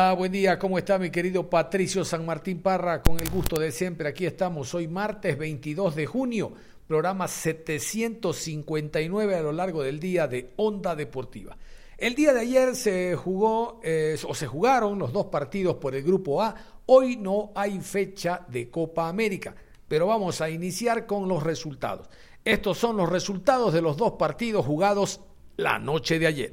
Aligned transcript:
Buen 0.00 0.32
día, 0.32 0.58
¿cómo 0.58 0.78
está 0.78 0.98
mi 0.98 1.10
querido 1.10 1.50
Patricio 1.50 2.06
San 2.06 2.24
Martín 2.24 2.62
Parra? 2.62 3.02
Con 3.02 3.20
el 3.20 3.28
gusto 3.28 3.60
de 3.60 3.70
siempre, 3.70 4.08
aquí 4.08 4.24
estamos, 4.24 4.74
hoy 4.74 4.88
martes 4.88 5.36
22 5.36 5.94
de 5.94 6.06
junio, 6.06 6.54
programa 6.88 7.28
759 7.28 9.36
a 9.36 9.42
lo 9.42 9.52
largo 9.52 9.82
del 9.82 10.00
día 10.00 10.26
de 10.26 10.54
Onda 10.56 10.96
Deportiva. 10.96 11.54
El 11.98 12.14
día 12.14 12.32
de 12.32 12.40
ayer 12.40 12.74
se 12.76 13.14
jugó 13.14 13.78
eh, 13.84 14.16
o 14.26 14.34
se 14.34 14.46
jugaron 14.46 14.98
los 14.98 15.12
dos 15.12 15.26
partidos 15.26 15.76
por 15.76 15.94
el 15.94 16.02
grupo 16.02 16.42
A. 16.42 16.54
Hoy 16.86 17.18
no 17.18 17.52
hay 17.54 17.78
fecha 17.80 18.46
de 18.48 18.70
Copa 18.70 19.06
América, 19.06 19.54
pero 19.86 20.06
vamos 20.06 20.40
a 20.40 20.48
iniciar 20.48 21.04
con 21.04 21.28
los 21.28 21.42
resultados. 21.42 22.08
Estos 22.42 22.78
son 22.78 22.96
los 22.96 23.10
resultados 23.10 23.74
de 23.74 23.82
los 23.82 23.98
dos 23.98 24.12
partidos 24.12 24.64
jugados 24.64 25.20
la 25.58 25.78
noche 25.78 26.18
de 26.18 26.26
ayer. 26.26 26.52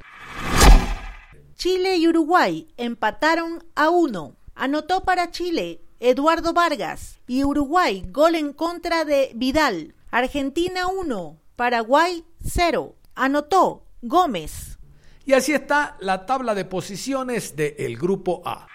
Chile 1.58 1.96
y 1.96 2.06
Uruguay 2.06 2.68
empataron 2.76 3.64
a 3.74 3.90
uno. 3.90 4.36
Anotó 4.54 5.02
para 5.02 5.32
Chile 5.32 5.82
Eduardo 5.98 6.52
Vargas 6.52 7.18
y 7.26 7.42
Uruguay 7.42 8.04
gol 8.12 8.36
en 8.36 8.52
contra 8.52 9.04
de 9.04 9.32
Vidal. 9.34 9.96
Argentina 10.12 10.86
1, 10.86 11.36
Paraguay 11.56 12.24
0. 12.46 12.94
Anotó 13.16 13.82
Gómez. 14.02 14.78
Y 15.24 15.32
así 15.32 15.52
está 15.52 15.96
la 15.98 16.26
tabla 16.26 16.54
de 16.54 16.64
posiciones 16.64 17.56
del 17.56 17.98
grupo 17.98 18.40
A. 18.44 18.68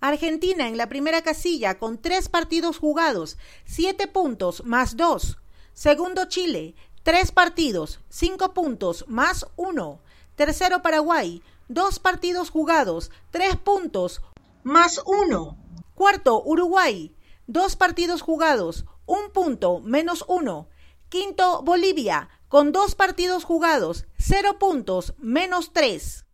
Argentina 0.00 0.68
en 0.68 0.76
la 0.76 0.88
primera 0.88 1.22
casilla 1.22 1.80
con 1.80 1.98
tres 2.00 2.28
partidos 2.28 2.78
jugados, 2.78 3.38
siete 3.64 4.06
puntos 4.06 4.62
más 4.64 4.96
dos. 4.96 5.38
Segundo 5.72 6.26
Chile, 6.26 6.76
tres 7.02 7.32
partidos, 7.32 7.98
cinco 8.08 8.54
puntos 8.54 9.04
más 9.08 9.48
uno. 9.56 10.00
Tercero 10.38 10.82
Paraguay, 10.82 11.42
dos 11.66 11.98
partidos 11.98 12.50
jugados, 12.50 13.10
tres 13.32 13.56
puntos 13.56 14.22
más 14.62 15.02
uno. 15.04 15.58
Cuarto 15.96 16.40
Uruguay, 16.44 17.12
dos 17.48 17.74
partidos 17.74 18.22
jugados, 18.22 18.84
un 19.04 19.32
punto 19.32 19.80
menos 19.80 20.24
uno. 20.28 20.68
Quinto 21.08 21.62
Bolivia, 21.62 22.28
con 22.46 22.70
dos 22.70 22.94
partidos 22.94 23.42
jugados, 23.42 24.06
cero 24.16 24.60
puntos 24.60 25.12
menos 25.18 25.72
tres. 25.72 26.24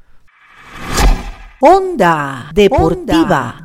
Onda 1.62 2.50
Deportiva. 2.52 3.64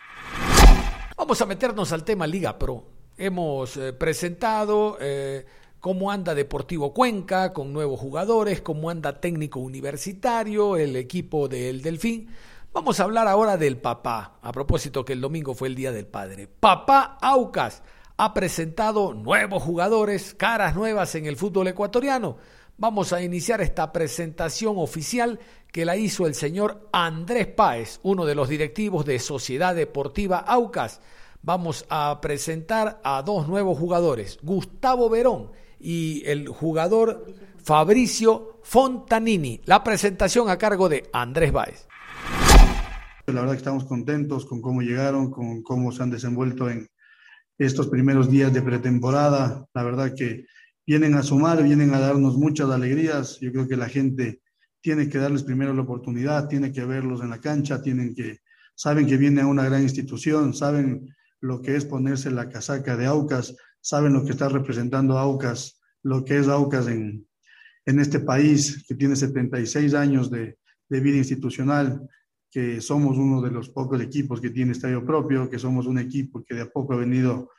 Vamos 1.18 1.42
a 1.42 1.46
meternos 1.48 1.92
al 1.92 2.06
tema 2.06 2.26
Liga 2.26 2.58
Pro. 2.58 2.86
Hemos 3.18 3.76
eh, 3.76 3.92
presentado 3.92 4.98
eh, 5.02 5.46
cómo 5.80 6.12
anda 6.12 6.36
Deportivo 6.36 6.94
Cuenca 6.94 7.54
con 7.54 7.72
nuevos 7.72 8.00
jugadores, 8.00 8.62
cómo 8.62 8.90
anda 8.90 9.20
técnico 9.20 9.60
universitario, 9.60 10.76
el 10.78 10.96
equipo 10.96 11.48
del 11.48 11.82
Delfín. 11.82 12.28
Vamos 12.74 13.00
a 13.00 13.04
hablar 13.04 13.28
ahora 13.28 13.58
del 13.58 13.78
papá, 13.78 14.40
a 14.42 14.52
propósito 14.52 15.06
que 15.06 15.14
el 15.14 15.22
domingo 15.22 15.54
fue 15.54 15.70
el 15.70 15.76
Día 15.76 15.92
del 15.92 16.06
Padre. 16.06 16.48
Papá 16.48 17.18
Aucas 17.22 17.82
ha 18.18 18.34
presentado 18.34 19.14
nuevos 19.14 19.64
jugadores, 19.64 20.34
caras 20.34 20.76
nuevas 20.76 21.16
en 21.16 21.26
el 21.26 21.38
fútbol 21.38 21.70
ecuatoriano. 21.70 22.38
Vamos 22.78 23.12
a 23.12 23.22
iniciar 23.22 23.62
esta 23.62 23.92
presentación 23.92 24.76
oficial 24.78 25.40
que 25.72 25.86
la 25.86 25.96
hizo 25.96 26.28
el 26.28 26.36
señor 26.36 26.90
Andrés 26.92 27.48
Páez, 27.48 28.00
uno 28.04 28.26
de 28.26 28.36
los 28.36 28.50
directivos 28.50 29.06
de 29.06 29.20
Sociedad 29.20 29.76
Deportiva 29.76 30.40
Aucas. 30.40 31.02
Vamos 31.42 31.86
a 31.90 32.20
presentar 32.22 33.00
a 33.04 33.22
dos 33.24 33.48
nuevos 33.48 33.78
jugadores, 33.78 34.40
Gustavo 34.44 35.10
Verón 35.10 35.52
y 35.80 36.24
el 36.26 36.48
jugador 36.48 37.26
Fabricio 37.64 38.60
Fontanini. 38.64 39.62
La 39.66 39.84
presentación 39.84 40.50
a 40.50 40.58
cargo 40.58 40.90
de 40.90 41.10
Andrés 41.14 41.52
Páez. 41.52 41.88
La 43.28 43.42
verdad 43.42 43.52
que 43.52 43.58
estamos 43.58 43.86
contentos 43.86 44.46
con 44.46 44.62
cómo 44.62 44.82
llegaron, 44.82 45.30
con 45.30 45.62
cómo 45.62 45.92
se 45.92 46.02
han 46.02 46.10
desenvuelto 46.10 46.70
en 46.70 46.88
estos 47.58 47.88
primeros 47.88 48.30
días 48.30 48.52
de 48.54 48.62
pretemporada. 48.62 49.66
La 49.74 49.84
verdad 49.84 50.14
que 50.16 50.46
vienen 50.86 51.14
a 51.14 51.24
sumar, 51.24 51.62
vienen 51.62 51.94
a 51.94 52.00
darnos 52.00 52.38
muchas 52.38 52.70
alegrías. 52.70 53.40
Yo 53.40 53.52
creo 53.52 53.68
que 53.68 53.78
la 53.78 53.88
gente 53.90 54.42
tiene 54.82 55.10
que 55.10 55.18
darles 55.18 55.44
primero 55.44 55.74
la 55.74 55.84
oportunidad, 55.84 56.48
tiene 56.48 56.72
que 56.72 56.86
verlos 56.86 57.22
en 57.22 57.30
la 57.30 57.40
cancha, 57.40 57.82
tienen 57.82 58.16
que, 58.16 58.40
saben 58.76 59.06
que 59.06 59.18
viene 59.18 59.42
a 59.42 59.48
una 59.48 59.66
gran 59.66 59.84
institución, 59.84 60.54
saben 60.54 61.14
lo 61.42 61.62
que 61.62 61.76
es 61.76 61.86
ponerse 61.86 62.32
la 62.32 62.50
casaca 62.50 62.98
de 62.98 63.06
Aucas, 63.06 63.56
saben 63.82 64.14
lo 64.14 64.24
que 64.24 64.32
está 64.32 64.50
representando 64.50 65.18
Aucas, 65.18 65.80
lo 66.04 66.24
que 66.24 66.38
es 66.38 66.48
Aucas 66.48 66.88
en, 66.88 67.28
en 67.86 68.00
este 68.00 68.20
país 68.20 68.86
que 68.88 68.96
tiene 68.96 69.16
76 69.16 69.94
años 69.94 70.30
de, 70.30 70.58
de 70.90 71.00
vida 71.00 71.18
institucional, 71.18 72.08
que 72.52 72.82
somos 72.82 73.18
uno 73.18 73.42
de 73.42 73.52
los 73.52 73.70
pocos 73.70 74.02
equipos 74.02 74.42
que 74.42 74.50
tiene 74.50 74.72
estadio 74.72 75.06
propio, 75.06 75.50
que 75.50 75.60
somos 75.60 75.86
un 75.86 76.00
equipo 76.00 76.44
que 76.44 76.56
de 76.56 76.62
a 76.62 76.70
poco 76.70 76.94
ha 76.94 76.98
venido 76.98 77.52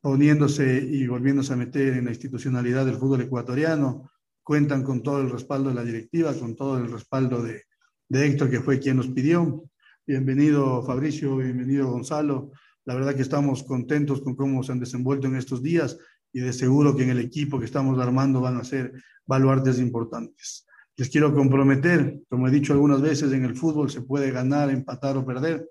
poniéndose 0.00 0.82
y 0.82 1.06
volviéndose 1.06 1.52
a 1.52 1.56
meter 1.56 1.94
en 1.94 2.04
la 2.04 2.10
institucionalidad 2.10 2.84
del 2.84 2.96
fútbol 2.96 3.22
ecuatoriano. 3.22 4.10
Cuentan 4.42 4.82
con 4.82 5.02
todo 5.02 5.20
el 5.20 5.30
respaldo 5.30 5.70
de 5.70 5.74
la 5.76 5.84
directiva, 5.84 6.34
con 6.34 6.54
todo 6.54 6.78
el 6.78 6.90
respaldo 6.90 7.42
de, 7.42 7.62
de 8.08 8.26
Héctor, 8.26 8.50
que 8.50 8.60
fue 8.60 8.78
quien 8.78 8.96
nos 8.96 9.08
pidió. 9.08 9.64
Bienvenido 10.06 10.82
Fabricio, 10.82 11.36
bienvenido 11.36 11.90
Gonzalo. 11.90 12.50
La 12.84 12.94
verdad 12.94 13.14
que 13.14 13.22
estamos 13.22 13.62
contentos 13.62 14.20
con 14.20 14.34
cómo 14.34 14.62
se 14.62 14.72
han 14.72 14.80
desenvuelto 14.80 15.26
en 15.28 15.36
estos 15.36 15.62
días 15.62 15.98
y 16.32 16.40
de 16.40 16.52
seguro 16.52 16.96
que 16.96 17.04
en 17.04 17.10
el 17.10 17.20
equipo 17.20 17.58
que 17.58 17.66
estamos 17.66 17.98
armando 17.98 18.40
van 18.40 18.56
a 18.56 18.64
ser 18.64 18.92
baluartes 19.26 19.78
importantes. 19.78 20.66
Les 20.96 21.08
quiero 21.08 21.34
comprometer, 21.34 22.20
como 22.28 22.48
he 22.48 22.50
dicho 22.50 22.72
algunas 22.72 23.00
veces, 23.00 23.32
en 23.32 23.44
el 23.44 23.56
fútbol 23.56 23.90
se 23.90 24.02
puede 24.02 24.30
ganar, 24.30 24.70
empatar 24.70 25.16
o 25.16 25.24
perder, 25.24 25.68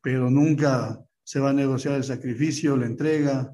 pero 0.00 0.30
nunca 0.30 1.00
se 1.22 1.40
va 1.40 1.50
a 1.50 1.54
negociar 1.54 1.94
el 1.94 2.04
sacrificio, 2.04 2.76
la 2.76 2.86
entrega. 2.86 3.52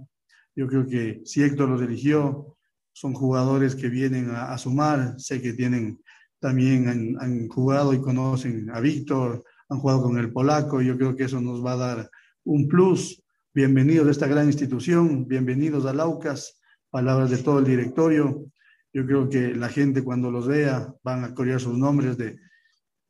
Yo 0.54 0.66
creo 0.66 0.86
que 0.86 1.22
si 1.24 1.42
Héctor 1.42 1.70
los 1.70 1.82
eligió, 1.82 2.56
son 2.92 3.14
jugadores 3.14 3.74
que 3.74 3.88
vienen 3.88 4.30
a, 4.30 4.52
a 4.52 4.58
sumar. 4.58 5.14
Sé 5.18 5.40
que 5.40 5.54
tienen 5.54 5.98
también 6.38 6.88
han, 6.88 7.16
han, 7.20 7.48
jugado 7.48 7.94
y 7.94 8.00
conocen 8.00 8.68
a 8.70 8.80
Víctor, 8.80 9.44
han 9.68 9.78
jugado 9.78 10.02
con 10.02 10.18
el 10.18 10.32
polaco. 10.32 10.82
Y 10.82 10.86
yo 10.86 10.96
creo 10.96 11.16
que 11.16 11.24
eso 11.24 11.40
nos 11.40 11.64
va 11.64 11.72
a 11.72 11.76
dar 11.76 12.10
un 12.44 12.68
plus. 12.68 13.22
Bienvenidos 13.54 14.08
a 14.08 14.10
esta 14.10 14.26
gran 14.26 14.46
institución, 14.46 15.26
bienvenidos 15.28 15.86
a 15.86 15.92
Laucas. 15.92 16.60
Palabras 16.90 17.30
de 17.30 17.38
todo 17.38 17.58
el 17.58 17.64
directorio. 17.64 18.46
Yo 18.92 19.06
creo 19.06 19.28
que 19.28 19.54
la 19.54 19.68
gente 19.68 20.02
cuando 20.02 20.30
los 20.30 20.46
vea 20.46 20.92
van 21.02 21.24
a 21.24 21.34
corear 21.34 21.60
sus 21.60 21.78
nombres 21.78 22.18
de, 22.18 22.38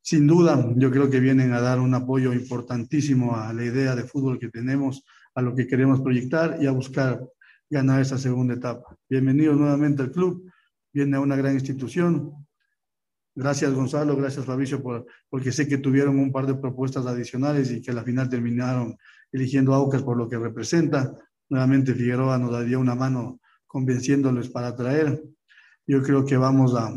sin 0.01 0.27
duda, 0.27 0.73
yo 0.77 0.91
creo 0.91 1.11
que 1.11 1.21
vienen 1.21 1.53
a 1.53 1.61
dar 1.61 1.81
un 1.81 1.95
apoyo 1.95 2.33
importantísimo 2.33 3.37
a 3.37 3.53
la 3.53 3.65
idea 3.65 3.97
de 3.97 4.05
fútbol 4.05 4.39
que 4.39 4.49
tenemos, 4.49 5.05
a 5.35 5.43
lo 5.43 5.55
que 5.55 5.67
queremos 5.67 6.01
proyectar 6.01 6.59
y 6.61 6.67
a 6.67 6.73
buscar 6.73 7.21
ganar 7.71 8.01
esa 8.01 8.19
segunda 8.19 8.55
etapa. 8.55 8.97
Bienvenidos 9.09 9.57
nuevamente 9.57 10.03
al 10.03 10.13
club, 10.13 10.49
viene 10.93 11.17
a 11.17 11.21
una 11.21 11.37
gran 11.37 11.55
institución. 11.55 12.33
Gracias 13.35 13.73
Gonzalo, 13.73 14.15
gracias 14.15 14.45
Fabricio, 14.45 14.83
por, 14.83 15.07
porque 15.31 15.53
sé 15.53 15.67
que 15.67 15.79
tuvieron 15.79 16.19
un 16.19 16.31
par 16.31 16.47
de 16.47 16.55
propuestas 16.55 17.07
adicionales 17.07 17.71
y 17.71 17.81
que 17.81 17.91
a 17.91 17.95
la 17.95 18.05
final 18.05 18.29
terminaron 18.29 18.97
eligiendo 19.33 19.75
a 19.75 19.79
Aucas 19.79 20.03
por 20.03 20.17
lo 20.17 20.29
que 20.29 20.39
representa. 20.39 21.13
Nuevamente 21.49 21.95
Figueroa 21.95 22.39
nos 22.39 22.53
daría 22.53 22.79
una 22.79 22.95
mano 22.95 23.41
convenciéndoles 23.67 24.49
para 24.49 24.77
traer. 24.77 25.23
Yo 25.87 26.03
creo 26.03 26.25
que 26.25 26.37
vamos 26.37 26.75
a, 26.75 26.93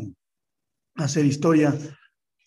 hacer 0.97 1.25
historia 1.25 1.73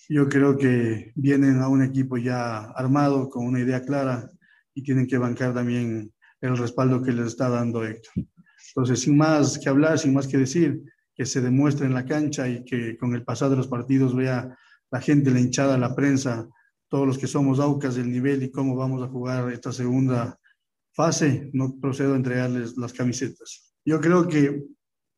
yo 0.08 0.26
creo 0.28 0.56
que 0.56 1.12
vienen 1.16 1.60
a 1.60 1.68
un 1.68 1.82
equipo 1.82 2.16
ya 2.16 2.60
armado, 2.70 3.28
con 3.28 3.46
una 3.46 3.60
idea 3.60 3.82
clara 3.82 4.30
y 4.74 4.82
tienen 4.82 5.06
que 5.06 5.18
bancar 5.18 5.52
también 5.52 6.12
el 6.40 6.56
respaldo 6.56 7.02
que 7.02 7.12
les 7.12 7.26
está 7.26 7.50
dando 7.50 7.84
Héctor. 7.84 8.24
Entonces, 8.68 9.00
sin 9.00 9.18
más 9.18 9.58
que 9.58 9.68
hablar, 9.68 9.98
sin 9.98 10.14
más 10.14 10.26
que 10.26 10.38
decir, 10.38 10.82
que 11.14 11.26
se 11.26 11.40
demuestre 11.40 11.86
en 11.86 11.94
la 11.94 12.06
cancha 12.06 12.48
y 12.48 12.64
que 12.64 12.96
con 12.96 13.14
el 13.14 13.24
pasado 13.24 13.50
de 13.50 13.56
los 13.58 13.68
partidos 13.68 14.14
vea 14.14 14.56
la 14.90 15.00
gente, 15.00 15.30
la 15.30 15.40
hinchada, 15.40 15.76
la 15.76 15.94
prensa, 15.94 16.48
todos 16.88 17.06
los 17.06 17.18
que 17.18 17.26
somos 17.26 17.60
Aucas, 17.60 17.96
el 17.96 18.10
nivel 18.10 18.42
y 18.42 18.50
cómo 18.50 18.74
vamos 18.76 19.02
a 19.02 19.08
jugar 19.08 19.52
esta 19.52 19.72
segunda 19.72 20.38
fase, 20.92 21.50
no 21.52 21.78
procedo 21.80 22.14
a 22.14 22.16
entregarles 22.16 22.76
las 22.76 22.92
camisetas. 22.92 23.72
Yo 23.84 24.00
creo 24.00 24.26
que 24.26 24.64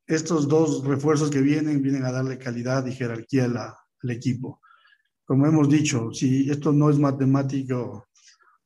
estos 0.06 0.48
dos 0.48 0.84
refuerzos 0.84 1.30
que 1.30 1.40
vienen, 1.40 1.82
vienen 1.82 2.04
a 2.04 2.12
darle 2.12 2.38
calidad 2.38 2.84
y 2.86 2.92
jerarquía 2.92 3.44
al 3.44 4.10
equipo. 4.10 4.60
Como 5.24 5.46
hemos 5.46 5.68
dicho, 5.68 6.10
si 6.12 6.50
esto 6.50 6.72
no 6.72 6.90
es 6.90 6.98
matemático 6.98 8.08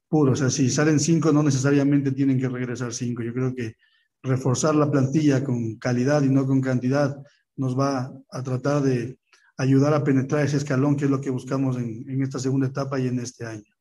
puro, 0.09 0.33
o 0.33 0.37
sea, 0.37 0.49
si 0.49 0.71
salen 0.71 0.99
cinco, 0.99 1.33
no 1.33 1.43
necesariamente 1.43 2.13
tienen 2.13 2.39
que 2.39 2.49
regresar 2.49 2.95
cinco. 2.95 3.23
Yo 3.23 3.35
creo 3.35 3.55
que 3.55 3.75
reforzar 4.23 4.75
la 4.75 4.91
plantilla 4.91 5.45
con 5.45 5.77
calidad 5.77 6.23
y 6.23 6.31
no 6.31 6.47
con 6.47 6.63
cantidad 6.63 7.15
nos 7.57 7.79
va 7.79 8.11
a 8.31 8.43
tratar 8.43 8.83
de 8.83 9.19
ayudar 9.57 9.95
a 9.95 10.05
penetrar 10.05 10.45
ese 10.45 10.57
escalón 10.57 10.97
que 10.97 11.05
es 11.05 11.11
lo 11.11 11.21
que 11.21 11.31
buscamos 11.31 11.77
en, 11.77 12.05
en 12.09 12.23
esta 12.23 12.39
segunda 12.39 12.67
etapa 12.67 12.99
y 12.99 13.09
en 13.09 13.21
este 13.21 13.47
año. 13.47 13.75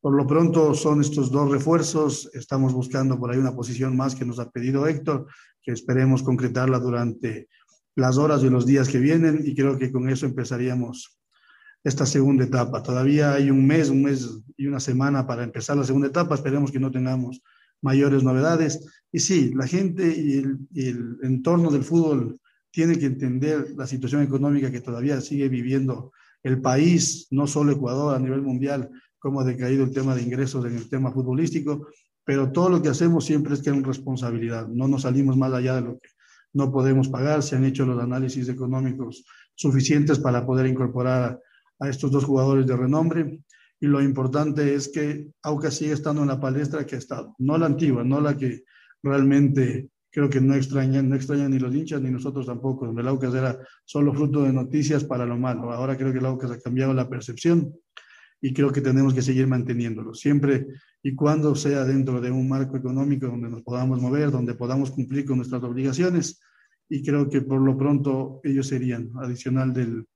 Por 0.00 0.14
lo 0.14 0.26
pronto 0.26 0.74
son 0.74 1.02
estos 1.02 1.30
dos 1.30 1.50
refuerzos. 1.50 2.30
Estamos 2.32 2.72
buscando 2.72 3.18
por 3.18 3.30
ahí 3.30 3.38
una 3.38 3.54
posición 3.54 3.96
más 3.96 4.14
que 4.14 4.24
nos 4.24 4.38
ha 4.38 4.50
pedido 4.50 4.86
Héctor, 4.86 5.26
que 5.62 5.72
esperemos 5.72 6.22
concretarla 6.22 6.78
durante 6.78 7.48
las 7.96 8.16
horas 8.16 8.42
y 8.42 8.48
los 8.48 8.64
días 8.64 8.88
que 8.88 8.98
vienen 8.98 9.42
y 9.44 9.54
creo 9.54 9.76
que 9.76 9.92
con 9.92 10.08
eso 10.08 10.24
empezaríamos 10.24 11.18
esta 11.84 12.06
segunda 12.06 12.44
etapa. 12.44 12.82
Todavía 12.82 13.34
hay 13.34 13.50
un 13.50 13.66
mes, 13.66 13.90
un 13.90 14.02
mes 14.02 14.26
y 14.56 14.66
una 14.66 14.80
semana 14.80 15.26
para 15.26 15.44
empezar 15.44 15.76
la 15.76 15.84
segunda 15.84 16.08
etapa. 16.08 16.34
Esperemos 16.34 16.70
que 16.70 16.80
no 16.80 16.90
tengamos 16.90 17.42
mayores 17.82 18.22
novedades. 18.22 18.86
Y 19.12 19.20
sí, 19.20 19.52
la 19.54 19.66
gente 19.66 20.14
y 20.16 20.38
el, 20.38 20.58
y 20.72 20.88
el 20.88 21.18
entorno 21.22 21.70
del 21.70 21.84
fútbol 21.84 22.40
tiene 22.70 22.98
que 22.98 23.06
entender 23.06 23.74
la 23.76 23.86
situación 23.86 24.22
económica 24.22 24.70
que 24.70 24.80
todavía 24.80 25.20
sigue 25.20 25.48
viviendo 25.48 26.12
el 26.42 26.60
país, 26.60 27.26
no 27.30 27.46
solo 27.46 27.72
Ecuador, 27.72 28.14
a 28.14 28.18
nivel 28.18 28.42
mundial, 28.42 28.90
cómo 29.18 29.40
ha 29.40 29.44
decaído 29.44 29.84
el 29.84 29.92
tema 29.92 30.14
de 30.14 30.22
ingresos 30.22 30.64
en 30.64 30.76
el 30.76 30.88
tema 30.88 31.12
futbolístico, 31.12 31.88
pero 32.24 32.52
todo 32.52 32.70
lo 32.70 32.82
que 32.82 32.88
hacemos 32.88 33.24
siempre 33.24 33.54
es 33.54 33.62
que 33.62 33.70
es 33.70 33.82
responsabilidad, 33.82 34.68
no 34.68 34.88
nos 34.88 35.02
salimos 35.02 35.36
más 35.36 35.52
allá 35.52 35.74
de 35.74 35.82
lo 35.82 35.98
que 35.98 36.08
no 36.52 36.72
podemos 36.72 37.08
pagar, 37.08 37.42
se 37.42 37.56
han 37.56 37.64
hecho 37.64 37.86
los 37.86 38.02
análisis 38.02 38.48
económicos 38.48 39.24
suficientes 39.54 40.18
para 40.18 40.44
poder 40.44 40.66
incorporar 40.66 41.40
a, 41.78 41.88
estos 41.88 42.10
dos 42.10 42.24
jugadores 42.24 42.66
de 42.66 42.76
renombre. 42.76 43.40
Y 43.80 43.86
lo 43.86 44.02
importante 44.02 44.74
es 44.74 44.88
que 44.88 45.28
Aucas 45.42 45.74
sigue 45.74 45.92
estando 45.92 46.22
en 46.22 46.28
la 46.28 46.40
palestra 46.40 46.84
que 46.84 46.96
ha 46.96 46.98
estado, 46.98 47.34
no 47.38 47.56
la 47.56 47.66
antigua, 47.66 48.04
no 48.04 48.20
la 48.20 48.36
que 48.36 48.64
realmente 49.02 49.88
creo 50.10 50.28
que 50.28 50.40
no 50.40 50.54
extrañan, 50.54 51.08
no 51.08 51.16
extrañan 51.16 51.50
ni 51.50 51.58
los 51.58 51.74
hinchas 51.74 52.02
ni 52.02 52.10
nosotros 52.10 52.46
tampoco, 52.46 52.90
el 52.90 53.08
Aucas 53.08 53.34
era 53.34 53.58
solo 53.84 54.12
fruto 54.12 54.42
de 54.42 54.52
noticias 54.52 55.04
para 55.04 55.24
lo 55.24 55.36
malo. 55.36 55.72
Ahora 55.72 55.96
creo 55.96 56.12
que 56.12 56.18
el 56.18 56.26
Aucas 56.26 56.50
ha 56.50 56.60
cambiado 56.60 56.92
la 56.92 57.08
percepción 57.08 57.72
y 58.40 58.52
creo 58.52 58.72
que 58.72 58.80
tenemos 58.80 59.14
que 59.14 59.22
seguir 59.22 59.46
manteniéndolo, 59.46 60.14
siempre 60.14 60.66
y 61.02 61.14
cuando 61.14 61.54
sea 61.54 61.84
dentro 61.84 62.20
de 62.20 62.30
un 62.30 62.48
marco 62.48 62.76
económico 62.76 63.26
donde 63.26 63.48
nos 63.48 63.62
podamos 63.62 64.00
mover, 64.00 64.30
donde 64.30 64.54
podamos 64.54 64.90
cumplir 64.90 65.24
con 65.24 65.36
nuestras 65.36 65.62
obligaciones 65.62 66.40
y 66.88 67.02
creo 67.02 67.28
que 67.28 67.42
por 67.42 67.60
lo 67.60 67.76
pronto 67.76 68.40
ellos 68.42 68.66
serían, 68.66 69.10
adicional 69.22 69.72
del, 69.72 70.06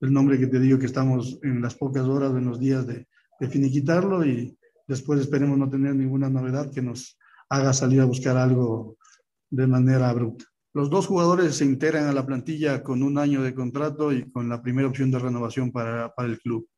del 0.00 0.12
nombre 0.12 0.38
que 0.38 0.46
te 0.46 0.58
digo 0.58 0.78
que 0.78 0.86
estamos 0.86 1.38
en 1.42 1.62
las 1.62 1.74
pocas 1.74 2.04
horas, 2.04 2.32
en 2.32 2.46
los 2.46 2.58
días 2.58 2.86
de, 2.86 3.06
de 3.38 3.48
finiquitarlo 3.48 4.26
y 4.26 4.56
después 4.86 5.20
esperemos 5.20 5.56
no 5.56 5.70
tener 5.70 5.94
ninguna 5.94 6.28
novedad 6.28 6.72
que 6.72 6.82
nos 6.82 7.18
haga 7.48 7.72
salir 7.72 8.00
a 8.00 8.06
buscar 8.06 8.36
algo 8.36 8.96
de 9.50 9.66
manera 9.66 10.08
abrupta. 10.08 10.44
Los 10.74 10.90
dos 10.90 11.06
jugadores 11.06 11.56
se 11.56 11.64
integran 11.64 12.06
a 12.06 12.12
la 12.12 12.26
plantilla 12.26 12.82
con 12.82 13.02
un 13.02 13.18
año 13.18 13.42
de 13.42 13.54
contrato 13.54 14.12
y 14.12 14.30
con 14.30 14.48
la 14.48 14.60
primera 14.60 14.88
opción 14.88 15.10
de 15.10 15.18
renovación 15.18 15.72
para, 15.72 16.12
para 16.14 16.28
el 16.28 16.38
club. 16.38 16.68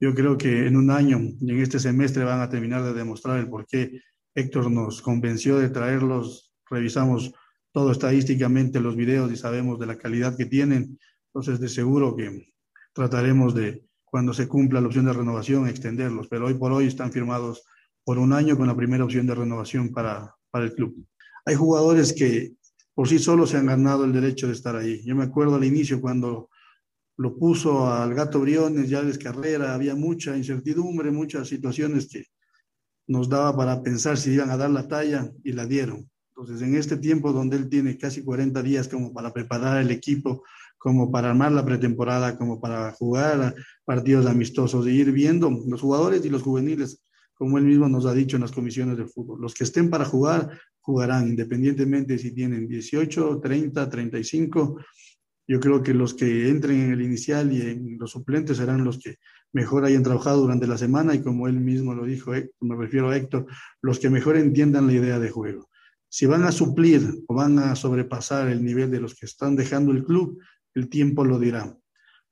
Yo 0.00 0.14
creo 0.14 0.36
que 0.36 0.66
en 0.66 0.76
un 0.76 0.90
año 0.90 1.18
y 1.40 1.50
en 1.50 1.60
este 1.60 1.78
semestre 1.78 2.24
van 2.24 2.40
a 2.40 2.50
terminar 2.50 2.82
de 2.82 2.92
demostrar 2.92 3.38
el 3.38 3.48
por 3.48 3.66
qué 3.66 4.00
Héctor 4.34 4.70
nos 4.70 5.00
convenció 5.00 5.58
de 5.58 5.70
traerlos. 5.70 6.52
Revisamos 6.68 7.32
todo 7.72 7.92
estadísticamente 7.92 8.80
los 8.80 8.96
videos 8.96 9.32
y 9.32 9.36
sabemos 9.36 9.78
de 9.78 9.86
la 9.86 9.96
calidad 9.96 10.36
que 10.36 10.46
tienen. 10.46 10.98
Entonces, 11.28 11.60
de 11.60 11.68
seguro 11.68 12.14
que 12.14 12.52
trataremos 12.92 13.54
de, 13.54 13.84
cuando 14.04 14.34
se 14.34 14.48
cumpla 14.48 14.80
la 14.80 14.88
opción 14.88 15.06
de 15.06 15.12
renovación, 15.14 15.68
extenderlos. 15.68 16.28
Pero 16.28 16.46
hoy 16.46 16.54
por 16.54 16.72
hoy 16.72 16.86
están 16.86 17.12
firmados 17.12 17.62
por 18.04 18.18
un 18.18 18.32
año 18.32 18.56
con 18.56 18.66
la 18.66 18.76
primera 18.76 19.04
opción 19.04 19.26
de 19.26 19.34
renovación 19.34 19.90
para, 19.90 20.34
para 20.50 20.66
el 20.66 20.74
club. 20.74 21.06
Hay 21.46 21.54
jugadores 21.54 22.12
que 22.12 22.54
por 22.92 23.08
sí 23.08 23.18
solos 23.18 23.50
se 23.50 23.56
han 23.56 23.66
ganado 23.66 24.04
el 24.04 24.12
derecho 24.12 24.48
de 24.48 24.52
estar 24.52 24.74
ahí. 24.74 25.02
Yo 25.04 25.14
me 25.14 25.24
acuerdo 25.24 25.54
al 25.54 25.64
inicio 25.64 26.00
cuando 26.00 26.50
lo 27.18 27.38
puso 27.38 27.86
al 27.86 28.14
gato 28.14 28.40
Briones, 28.40 28.90
ya 28.90 29.02
de 29.02 29.16
carrera, 29.16 29.74
había 29.74 29.94
mucha 29.94 30.36
incertidumbre, 30.36 31.10
muchas 31.10 31.48
situaciones 31.48 32.08
que 32.08 32.24
nos 33.06 33.28
daba 33.28 33.56
para 33.56 33.82
pensar 33.82 34.18
si 34.18 34.32
iban 34.32 34.50
a 34.50 34.56
dar 34.56 34.70
la 34.70 34.88
talla 34.88 35.30
y 35.44 35.52
la 35.52 35.66
dieron. 35.66 36.10
Entonces, 36.34 36.60
en 36.60 36.76
este 36.76 36.96
tiempo 36.96 37.32
donde 37.32 37.56
él 37.56 37.68
tiene 37.68 37.96
casi 37.96 38.22
40 38.22 38.62
días 38.62 38.88
como 38.88 39.14
para 39.14 39.32
preparar 39.32 39.80
el 39.80 39.90
equipo, 39.90 40.42
como 40.76 41.10
para 41.10 41.30
armar 41.30 41.52
la 41.52 41.64
pretemporada, 41.64 42.36
como 42.36 42.60
para 42.60 42.92
jugar 42.92 43.54
partidos 43.84 44.26
amistosos 44.26 44.86
e 44.86 44.92
ir 44.92 45.12
viendo 45.12 45.50
los 45.66 45.80
jugadores 45.80 46.24
y 46.24 46.28
los 46.28 46.42
juveniles, 46.42 47.02
como 47.34 47.56
él 47.58 47.64
mismo 47.64 47.88
nos 47.88 48.04
ha 48.04 48.12
dicho 48.12 48.36
en 48.36 48.42
las 48.42 48.52
comisiones 48.52 48.98
de 48.98 49.06
fútbol, 49.06 49.40
los 49.40 49.54
que 49.54 49.64
estén 49.64 49.88
para 49.88 50.04
jugar, 50.04 50.58
jugarán, 50.86 51.28
independientemente 51.28 52.16
si 52.16 52.32
tienen 52.32 52.68
18, 52.68 53.40
30, 53.40 53.90
35 53.90 54.78
yo 55.48 55.60
creo 55.60 55.82
que 55.82 55.94
los 55.94 56.14
que 56.14 56.48
entren 56.48 56.80
en 56.80 56.92
el 56.92 57.02
inicial 57.02 57.52
y 57.52 57.60
en 57.60 57.98
los 57.98 58.10
suplentes 58.10 58.56
serán 58.56 58.84
los 58.84 58.98
que 58.98 59.16
mejor 59.52 59.84
hayan 59.84 60.02
trabajado 60.02 60.40
durante 60.40 60.66
la 60.66 60.76
semana 60.76 61.14
y 61.14 61.22
como 61.22 61.46
él 61.46 61.60
mismo 61.60 61.94
lo 61.94 62.04
dijo, 62.04 62.32
me 62.60 62.76
refiero 62.76 63.10
a 63.10 63.16
Héctor, 63.16 63.46
los 63.80 63.98
que 63.98 64.10
mejor 64.10 64.36
entiendan 64.36 64.86
la 64.86 64.94
idea 64.94 65.18
de 65.18 65.30
juego. 65.30 65.68
Si 66.08 66.26
van 66.26 66.44
a 66.44 66.52
suplir 66.52 67.22
o 67.28 67.34
van 67.34 67.58
a 67.58 67.76
sobrepasar 67.76 68.48
el 68.48 68.64
nivel 68.64 68.90
de 68.90 69.00
los 69.00 69.14
que 69.14 69.26
están 69.26 69.54
dejando 69.54 69.92
el 69.92 70.04
club, 70.04 70.40
el 70.74 70.88
tiempo 70.88 71.24
lo 71.24 71.38
dirá. 71.38 71.76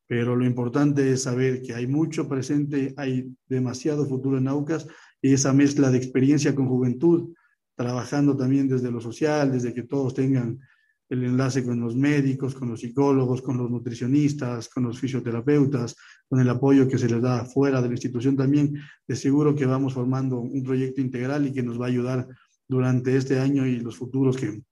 Pero 0.06 0.36
lo 0.36 0.44
importante 0.44 1.12
es 1.12 1.22
saber 1.22 1.62
que 1.62 1.74
hay 1.74 1.86
mucho 1.86 2.28
presente, 2.28 2.94
hay 2.96 3.32
demasiado 3.48 4.06
futuro 4.06 4.38
en 4.38 4.48
Aucas 4.48 4.86
y 5.22 5.32
esa 5.32 5.52
mezcla 5.52 5.90
de 5.90 5.98
experiencia 5.98 6.54
con 6.54 6.68
juventud, 6.68 7.32
trabajando 7.76 8.36
también 8.36 8.68
desde 8.68 8.90
lo 8.90 9.00
social, 9.00 9.52
desde 9.52 9.74
que 9.74 9.82
todos 9.82 10.14
tengan 10.14 10.60
el 11.08 11.24
enlace 11.24 11.64
con 11.64 11.80
los 11.80 11.94
médicos, 11.94 12.54
con 12.54 12.70
los 12.70 12.80
psicólogos, 12.80 13.42
con 13.42 13.58
los 13.58 13.70
nutricionistas, 13.70 14.68
con 14.68 14.84
los 14.84 14.98
fisioterapeutas, 14.98 15.96
con 16.28 16.40
el 16.40 16.48
apoyo 16.48 16.88
que 16.88 16.98
se 16.98 17.08
les 17.08 17.20
da 17.20 17.44
fuera 17.44 17.82
de 17.82 17.88
la 17.88 17.94
institución 17.94 18.36
también, 18.36 18.80
de 19.06 19.16
seguro 19.16 19.54
que 19.54 19.66
vamos 19.66 19.94
formando 19.94 20.38
un 20.38 20.62
proyecto 20.62 21.00
integral 21.00 21.46
y 21.46 21.52
que 21.52 21.62
nos 21.62 21.80
va 21.80 21.86
a 21.86 21.88
ayudar 21.88 22.26
durante 22.66 23.16
este 23.16 23.38
año 23.38 23.66
y 23.66 23.80
los 23.80 23.96
futuros 23.96 24.36
que 24.36 24.62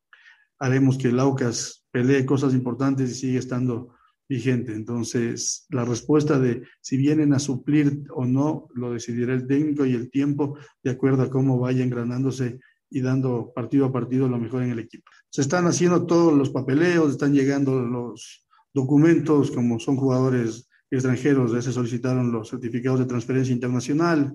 haremos 0.59 0.97
que 0.97 1.09
el 1.09 1.21
AUCAS 1.21 1.85
pelee 1.91 2.25
cosas 2.25 2.55
importantes 2.55 3.11
y 3.11 3.15
siga 3.15 3.39
estando 3.39 3.95
vigente. 4.29 4.73
Entonces, 4.73 5.67
la 5.69 5.85
respuesta 5.85 6.39
de 6.39 6.63
si 6.81 6.97
vienen 6.97 7.35
a 7.35 7.39
suplir 7.39 8.05
o 8.15 8.25
no 8.25 8.69
lo 8.75 8.93
decidirá 8.93 9.35
el 9.35 9.47
técnico 9.47 9.85
y 9.85 9.93
el 9.93 10.11
tiempo 10.11 10.57
de 10.83 10.91
acuerdo 10.91 11.23
a 11.23 11.31
cómo 11.31 11.59
vaya 11.59 11.85
engranándose 11.85 12.61
y 12.93 13.01
dando 13.01 13.53
partido 13.55 13.87
a 13.87 13.93
partido 13.93 14.29
lo 14.29 14.39
mejor 14.39 14.63
en 14.63 14.71
el 14.71 14.79
equipo. 14.79 15.11
Se 15.31 15.41
están 15.41 15.67
haciendo 15.67 16.07
todos 16.07 16.33
los 16.33 16.51
papeleos, 16.51 17.13
están 17.13 17.33
llegando 17.33 17.81
los 17.81 18.47
documentos, 18.73 19.51
como 19.51 19.79
son 19.79 19.97
jugadores 19.97 20.69
extranjeros, 20.91 21.53
ya 21.53 21.63
se 21.63 21.73
solicitaron 21.73 22.31
los 22.31 22.51
certificados 22.51 23.01
de 23.01 23.07
transferencia 23.07 23.55
internacional, 23.55 24.35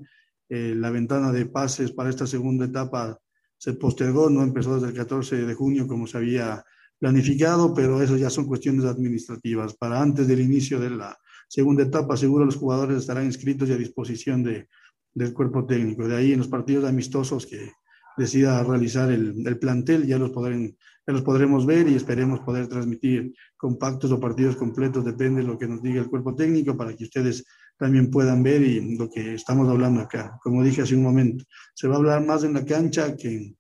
eh, 0.49 0.73
la 0.75 0.89
ventana 0.89 1.31
de 1.31 1.45
pases 1.45 1.91
para 1.91 2.09
esta 2.09 2.25
segunda 2.25 2.65
etapa 2.65 3.19
se 3.57 3.73
postergó, 3.73 4.29
no 4.29 4.43
empezó 4.43 4.75
desde 4.75 4.87
el 4.87 4.93
14 4.93 5.45
de 5.45 5.53
junio 5.53 5.87
como 5.87 6.07
se 6.07 6.17
había 6.17 6.63
planificado, 6.99 7.73
pero 7.73 8.01
eso 8.01 8.17
ya 8.17 8.29
son 8.29 8.45
cuestiones 8.45 8.85
administrativas. 8.85 9.75
Para 9.75 10.01
antes 10.01 10.27
del 10.27 10.39
inicio 10.39 10.79
de 10.79 10.91
la 10.91 11.17
segunda 11.47 11.83
etapa, 11.83 12.17
seguro 12.17 12.45
los 12.45 12.55
jugadores 12.55 12.97
estarán 12.97 13.25
inscritos 13.25 13.69
y 13.69 13.73
a 13.73 13.77
disposición 13.77 14.43
de, 14.43 14.67
del 15.13 15.33
cuerpo 15.33 15.65
técnico. 15.65 16.07
De 16.07 16.15
ahí 16.15 16.31
en 16.33 16.39
los 16.39 16.47
partidos 16.47 16.85
amistosos 16.85 17.45
que 17.45 17.71
decida 18.17 18.63
realizar 18.63 19.11
el, 19.11 19.45
el 19.45 19.59
plantel, 19.59 20.05
ya 20.05 20.17
los, 20.17 20.31
podremos 20.31 21.65
ver 21.65 21.87
y 21.87 21.95
esperemos 21.95 22.39
poder 22.41 22.67
transmitir 22.67 23.33
compactos 23.55 24.11
o 24.11 24.19
partidos 24.19 24.55
completos, 24.55 25.05
depende 25.05 25.41
de 25.41 25.47
lo 25.47 25.57
que 25.57 25.67
nos 25.67 25.81
diga 25.81 26.01
el 26.01 26.09
cuerpo 26.09 26.35
técnico, 26.35 26.75
para 26.75 26.95
que 26.95 27.03
ustedes 27.03 27.45
también 27.77 28.09
puedan 28.09 28.41
ver 28.41 28.61
y 28.63 28.97
lo 28.97 29.09
que 29.09 29.35
estamos 29.35 29.69
hablando 29.69 30.01
acá. 30.01 30.37
Como 30.41 30.63
dije 30.63 30.81
hace 30.81 30.95
un 30.95 31.03
momento, 31.03 31.45
se 31.75 31.87
va 31.87 31.95
a 31.95 31.97
hablar 31.97 32.25
más 32.25 32.43
en 32.43 32.53
la 32.53 32.65
cancha 32.65 33.15
que 33.15 33.29
en, 33.29 33.57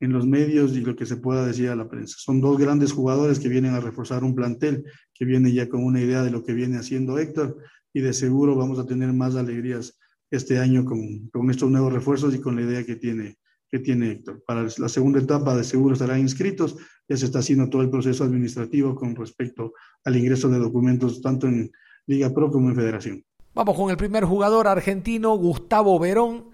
en 0.00 0.12
los 0.12 0.26
medios 0.26 0.76
y 0.76 0.80
lo 0.80 0.94
que 0.94 1.06
se 1.06 1.16
pueda 1.16 1.46
decir 1.46 1.70
a 1.70 1.76
la 1.76 1.88
prensa. 1.88 2.16
Son 2.18 2.40
dos 2.40 2.58
grandes 2.58 2.92
jugadores 2.92 3.38
que 3.38 3.48
vienen 3.48 3.74
a 3.74 3.80
reforzar 3.80 4.22
un 4.22 4.34
plantel, 4.34 4.84
que 5.14 5.24
viene 5.24 5.52
ya 5.52 5.68
con 5.68 5.82
una 5.82 6.00
idea 6.00 6.22
de 6.22 6.30
lo 6.30 6.44
que 6.44 6.52
viene 6.52 6.76
haciendo 6.76 7.18
Héctor 7.18 7.56
y 7.92 8.00
de 8.00 8.12
seguro 8.12 8.54
vamos 8.56 8.78
a 8.78 8.86
tener 8.86 9.12
más 9.12 9.36
alegrías 9.36 9.98
este 10.30 10.58
año 10.58 10.84
con, 10.84 11.28
con 11.28 11.50
estos 11.50 11.70
nuevos 11.70 11.92
refuerzos 11.92 12.34
y 12.34 12.40
con 12.40 12.56
la 12.56 12.62
idea 12.62 12.84
que 12.84 12.96
tiene 12.96 13.38
que 13.74 13.80
tiene 13.80 14.12
Héctor. 14.12 14.40
Para 14.46 14.62
la 14.62 14.88
segunda 14.88 15.18
etapa 15.18 15.56
de 15.56 15.64
seguro 15.64 15.94
estarán 15.94 16.20
inscritos, 16.20 16.76
ya 17.08 17.16
se 17.16 17.24
está 17.24 17.40
haciendo 17.40 17.68
todo 17.68 17.82
el 17.82 17.90
proceso 17.90 18.22
administrativo 18.22 18.94
con 18.94 19.16
respecto 19.16 19.72
al 20.04 20.14
ingreso 20.14 20.48
de 20.48 20.60
documentos 20.60 21.20
tanto 21.20 21.48
en 21.48 21.72
Liga 22.06 22.32
Pro 22.32 22.52
como 22.52 22.68
en 22.68 22.76
Federación. 22.76 23.24
Vamos 23.52 23.76
con 23.76 23.90
el 23.90 23.96
primer 23.96 24.26
jugador 24.26 24.68
argentino, 24.68 25.34
Gustavo 25.36 25.98
Verón. 25.98 26.50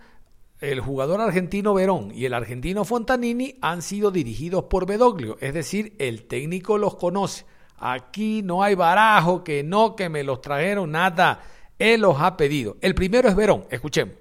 el 0.61 0.81
jugador 0.81 1.21
argentino 1.21 1.75
Verón 1.75 2.11
y 2.15 2.25
el 2.25 2.33
argentino 2.33 2.87
Fontanini 2.87 3.59
han 3.61 3.83
sido 3.83 4.11
dirigidos 4.11 4.65
por 4.65 4.87
Bedoglio, 4.87 5.37
es 5.41 5.53
decir, 5.53 5.95
el 5.99 6.27
técnico 6.27 6.79
los 6.79 6.97
conoce. 6.97 7.45
Aquí 7.77 8.41
no 8.43 8.63
hay 8.63 8.75
barajo, 8.75 9.45
que 9.45 9.63
no, 9.63 9.95
que 9.95 10.09
me 10.09 10.25
los 10.25 10.41
trajeron, 10.41 10.93
nada. 10.93 11.43
Él 11.79 12.01
los 12.01 12.19
ha 12.19 12.39
pedido. 12.39 12.79
El 12.81 12.95
primero 12.95 13.29
es 13.29 13.37
Verón, 13.37 13.67
escuchemos. 13.71 14.15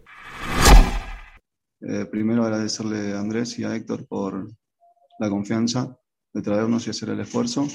Eh, 1.81 2.05
primero 2.05 2.43
agradecerle 2.43 3.13
a 3.13 3.19
Andrés 3.19 3.57
y 3.57 3.63
a 3.63 3.74
Héctor 3.74 4.05
por 4.05 4.51
la 5.19 5.29
confianza 5.29 5.98
de 6.33 6.41
traernos 6.41 6.86
y 6.86 6.89
hacer 6.89 7.09
el 7.09 7.21
esfuerzo. 7.21 7.67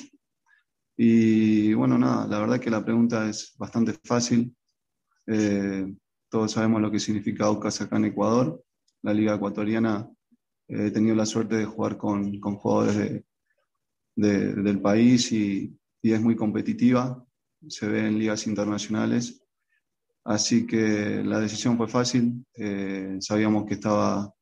Y 0.96 1.73
bueno, 1.75 1.99
nada, 1.99 2.26
la 2.26 2.38
verdad 2.38 2.61
que 2.61 2.70
la 2.70 2.84
pregunta 2.84 3.28
es 3.28 3.54
bastante 3.56 3.94
fácil. 4.04 4.54
Eh, 5.26 5.92
todos 6.28 6.52
sabemos 6.52 6.82
lo 6.82 6.90
que 6.90 7.00
significa 7.00 7.46
Aucas 7.46 7.80
acá 7.80 7.96
en 7.96 8.06
Ecuador. 8.06 8.62
La 9.02 9.14
liga 9.14 9.34
ecuatoriana, 9.34 10.08
eh, 10.68 10.87
he 10.87 10.90
tenido 10.90 11.16
la 11.16 11.26
suerte 11.26 11.56
de 11.56 11.64
jugar 11.64 11.96
con, 11.96 12.38
con 12.40 12.56
jugadores 12.56 13.25
de, 14.16 14.54
del 14.54 14.80
país 14.80 15.32
y, 15.32 15.76
y 16.02 16.12
es 16.12 16.20
muy 16.20 16.37
competitiva. 16.37 17.25
Se 17.68 17.88
ve 17.88 18.06
en 18.06 18.18
ligas 18.18 18.46
internacionales 18.46 19.43
Así 20.25 20.66
que 20.66 21.23
la 21.23 21.38
decisión 21.38 21.76
fue 21.76 21.87
fácil. 21.87 22.45
Eh, 22.57 23.19
sabíamos 23.21 23.66
que 23.66 23.75
estaba 23.75 24.33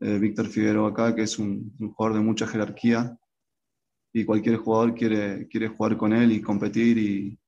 eh, 0.00 0.18
Víctor 0.18 0.48
Figueroa 0.48 0.90
acá, 0.90 1.14
que 1.14 1.22
es 1.22 1.38
un, 1.38 1.74
jugador 1.94 2.18
de 2.18 2.24
mucha 2.24 2.46
jerarquía 2.46 3.16
y 4.12 4.24
cualquier 4.24 4.56
jugador 4.56 4.94
quiere, 4.94 5.46
quiere 5.48 5.68
jugar 5.68 5.96
con 5.98 6.12
él 6.14 6.32
y 6.32 6.40
competir 6.40 6.98
y, 6.98 7.38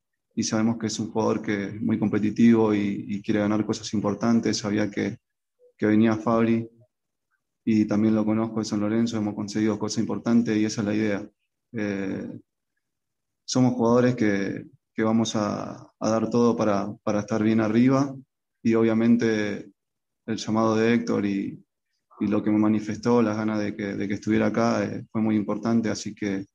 sabemos 0.42 0.78
que 0.78 0.86
es 0.86 0.96
un 1.00 1.10
jugador 1.10 1.42
que 1.42 1.64
es 1.64 1.82
muy 1.82 1.98
competitivo 1.98 2.72
y, 2.72 3.20
quiere 3.22 3.40
ganar 3.40 3.66
cosas 3.66 3.92
importantes. 3.94 4.58
Sabía 4.58 4.90
que, 4.90 5.18
que, 5.76 5.86
venía 5.86 6.16
Fabri 6.16 6.68
y 7.64 7.84
también 7.86 8.14
lo 8.14 8.24
conozco 8.24 8.60
de 8.60 8.64
San 8.64 8.80
Lorenzo, 8.80 9.16
hemos 9.16 9.34
conseguido 9.34 9.78
cosas 9.78 9.98
importantes 9.98 10.56
y 10.56 10.64
esa 10.64 10.82
es 10.82 10.86
la 10.86 10.94
idea. 10.94 11.30
Eh, 11.72 12.38
somos 13.44 13.74
jugadores 13.74 14.14
que, 14.14 14.66
que 14.98 15.04
vamos 15.04 15.36
a, 15.36 15.92
dar 16.00 16.28
todo 16.28 16.56
para, 16.56 16.92
estar 17.20 17.40
bien 17.40 17.60
arriba 17.60 18.12
y 18.64 18.74
obviamente 18.74 19.70
el 20.26 20.36
llamado 20.36 20.74
de 20.74 20.92
Héctor 20.92 21.24
y, 21.24 21.64
lo 22.18 22.42
que 22.42 22.50
me 22.50 22.58
manifestó, 22.58 23.22
las 23.22 23.36
ganas 23.36 23.60
de 23.60 23.76
que, 23.76 24.12
estuviera 24.12 24.46
acá 24.46 24.82
eh, 24.82 25.06
fue 25.12 25.22
muy 25.22 25.36
importante, 25.36 25.88
así 25.88 26.16
que 26.16 26.46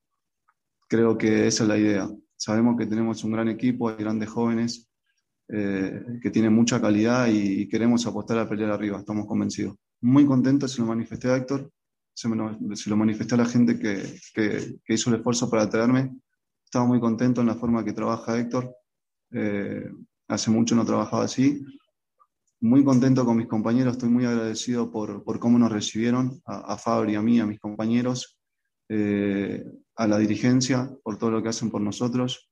creo 0.90 1.18
que 1.18 1.48
esa 1.48 1.64
es 1.64 1.70
la 1.70 1.78
idea. 1.78 2.10
Sabemos 2.36 2.76
que 2.78 2.86
tenemos 2.86 3.24
un 3.24 3.32
gran 3.32 3.48
equipo, 3.48 3.88
hay 3.88 3.96
grandes 3.96 4.28
jóvenes 4.28 4.90
eh, 5.48 6.04
que 6.22 6.30
tienen 6.30 6.52
mucha 6.52 6.82
calidad 6.82 7.30
y, 7.32 7.70
queremos 7.70 8.06
apostar 8.06 8.40
a 8.40 8.50
pelear 8.50 8.72
arriba, 8.72 9.00
estamos 9.00 9.26
convencidos. 9.26 9.78
Muy 10.02 10.26
contento, 10.26 10.68
se 10.68 10.82
lo 10.82 10.88
manifesté 10.88 11.30
a 11.30 11.38
Héctor, 11.38 11.72
se, 12.14 12.28
lo 12.28 12.98
manifesté 12.98 13.36
a 13.36 13.38
la 13.38 13.46
gente 13.46 13.80
que, 13.80 14.04
que 14.34 14.94
hizo 14.94 15.12
el 15.12 15.16
esfuerzo 15.16 15.50
para 15.50 15.70
traerme 15.70 16.12
estaba 16.74 16.88
muy 16.88 17.00
contento 17.00 17.42
en 17.42 17.46
la 17.46 17.54
forma 17.54 17.86
que 17.86 17.94
trabaja 17.94 18.36
Héctor. 18.36 18.76
Eh, 19.30 19.92
hace 20.28 20.50
mucho 20.50 20.74
no 20.74 20.84
trabajaba 20.84 21.26
así. 21.26 21.64
Muy 22.62 22.84
contento 22.84 23.24
con 23.26 23.38
mis 23.38 23.46
compañeros, 23.46 23.94
estoy 23.94 24.10
muy 24.10 24.26
agradecido 24.26 24.90
por, 24.90 25.24
por 25.24 25.38
cómo 25.38 25.60
nos 25.60 25.72
recibieron, 25.72 26.42
a, 26.48 26.74
a, 26.74 26.78
Fabri, 26.80 27.14
a 27.14 27.22
mí, 27.22 27.40
a 27.40 27.46
mis 27.46 27.60
compañeros, 27.60 28.40
eh, 28.90 29.64
a 29.96 30.08
la 30.08 30.18
dirigencia, 30.18 30.92
por 31.04 31.20
todo 31.20 31.30
lo 31.30 31.44
que 31.44 31.50
hacen 31.50 31.70
por 31.70 31.80
nosotros. 31.80 32.50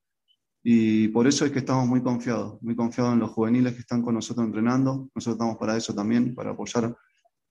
Y 0.62 1.08
por 1.08 1.26
eso 1.26 1.44
es 1.44 1.50
que 1.50 1.58
estamos 1.58 1.88
muy 1.88 2.00
confiados, 2.00 2.62
muy 2.62 2.76
confiados 2.76 3.14
en 3.14 3.18
los 3.18 3.30
juveniles 3.30 3.74
que 3.74 3.80
están 3.80 4.02
con 4.02 4.14
nosotros 4.14 4.46
entrenando. 4.46 5.10
Nosotros 5.16 5.34
estamos 5.34 5.56
para 5.56 5.76
eso 5.76 5.92
también, 5.96 6.32
para 6.32 6.52
apoyar 6.52 6.96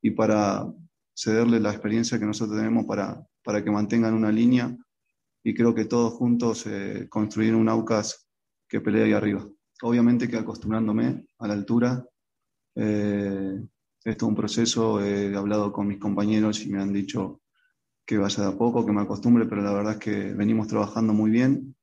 y 0.02 0.12
para 0.12 0.72
cederles 1.14 1.62
la 1.62 1.72
experiencia 1.72 2.18
que 2.18 2.26
nosotros 2.26 2.58
tenemos 2.58 2.86
para, 2.86 3.22
para 3.44 3.62
que 3.62 3.72
mantengan 3.72 4.14
una 4.14 4.32
línea 4.32 4.74
y 5.44 5.54
creo 5.54 5.74
que 5.74 5.86
todos 5.86 6.14
juntos 6.14 6.66
eh, 6.68 7.08
construir 7.10 7.56
un 7.56 7.70
Aucas 7.70 8.28
que 8.68 8.82
pelee 8.82 9.04
ahí 9.04 9.14
arriba. 9.14 9.48
Obviamente 9.82 10.30
que 10.30 10.38
acostumbrándome 10.38 11.26
a 11.40 11.48
la 11.48 11.54
altura, 11.54 12.06
eh, 12.76 13.62
esto 14.04 14.26
es 14.26 14.30
un 14.30 14.36
proceso, 14.36 15.04
he 15.04 15.36
hablado 15.36 15.72
con 15.72 15.88
mis 15.88 16.00
compañeros 16.00 16.66
y 16.66 16.70
me 16.70 16.82
han 16.82 16.94
dicho 16.94 17.42
que 18.06 18.18
vaya 18.18 18.44
de 18.44 18.50
a 18.50 18.58
poco, 18.58 18.86
que 18.86 18.92
me 18.92 19.02
acostumbre, 19.02 19.46
pero 19.46 19.62
la 19.62 19.74
verdad 19.74 19.94
es 19.94 20.00
que 20.00 20.34
venimos 20.34 20.68
trabajando 20.68 21.14
muy 21.14 21.32
bien. 21.32 21.76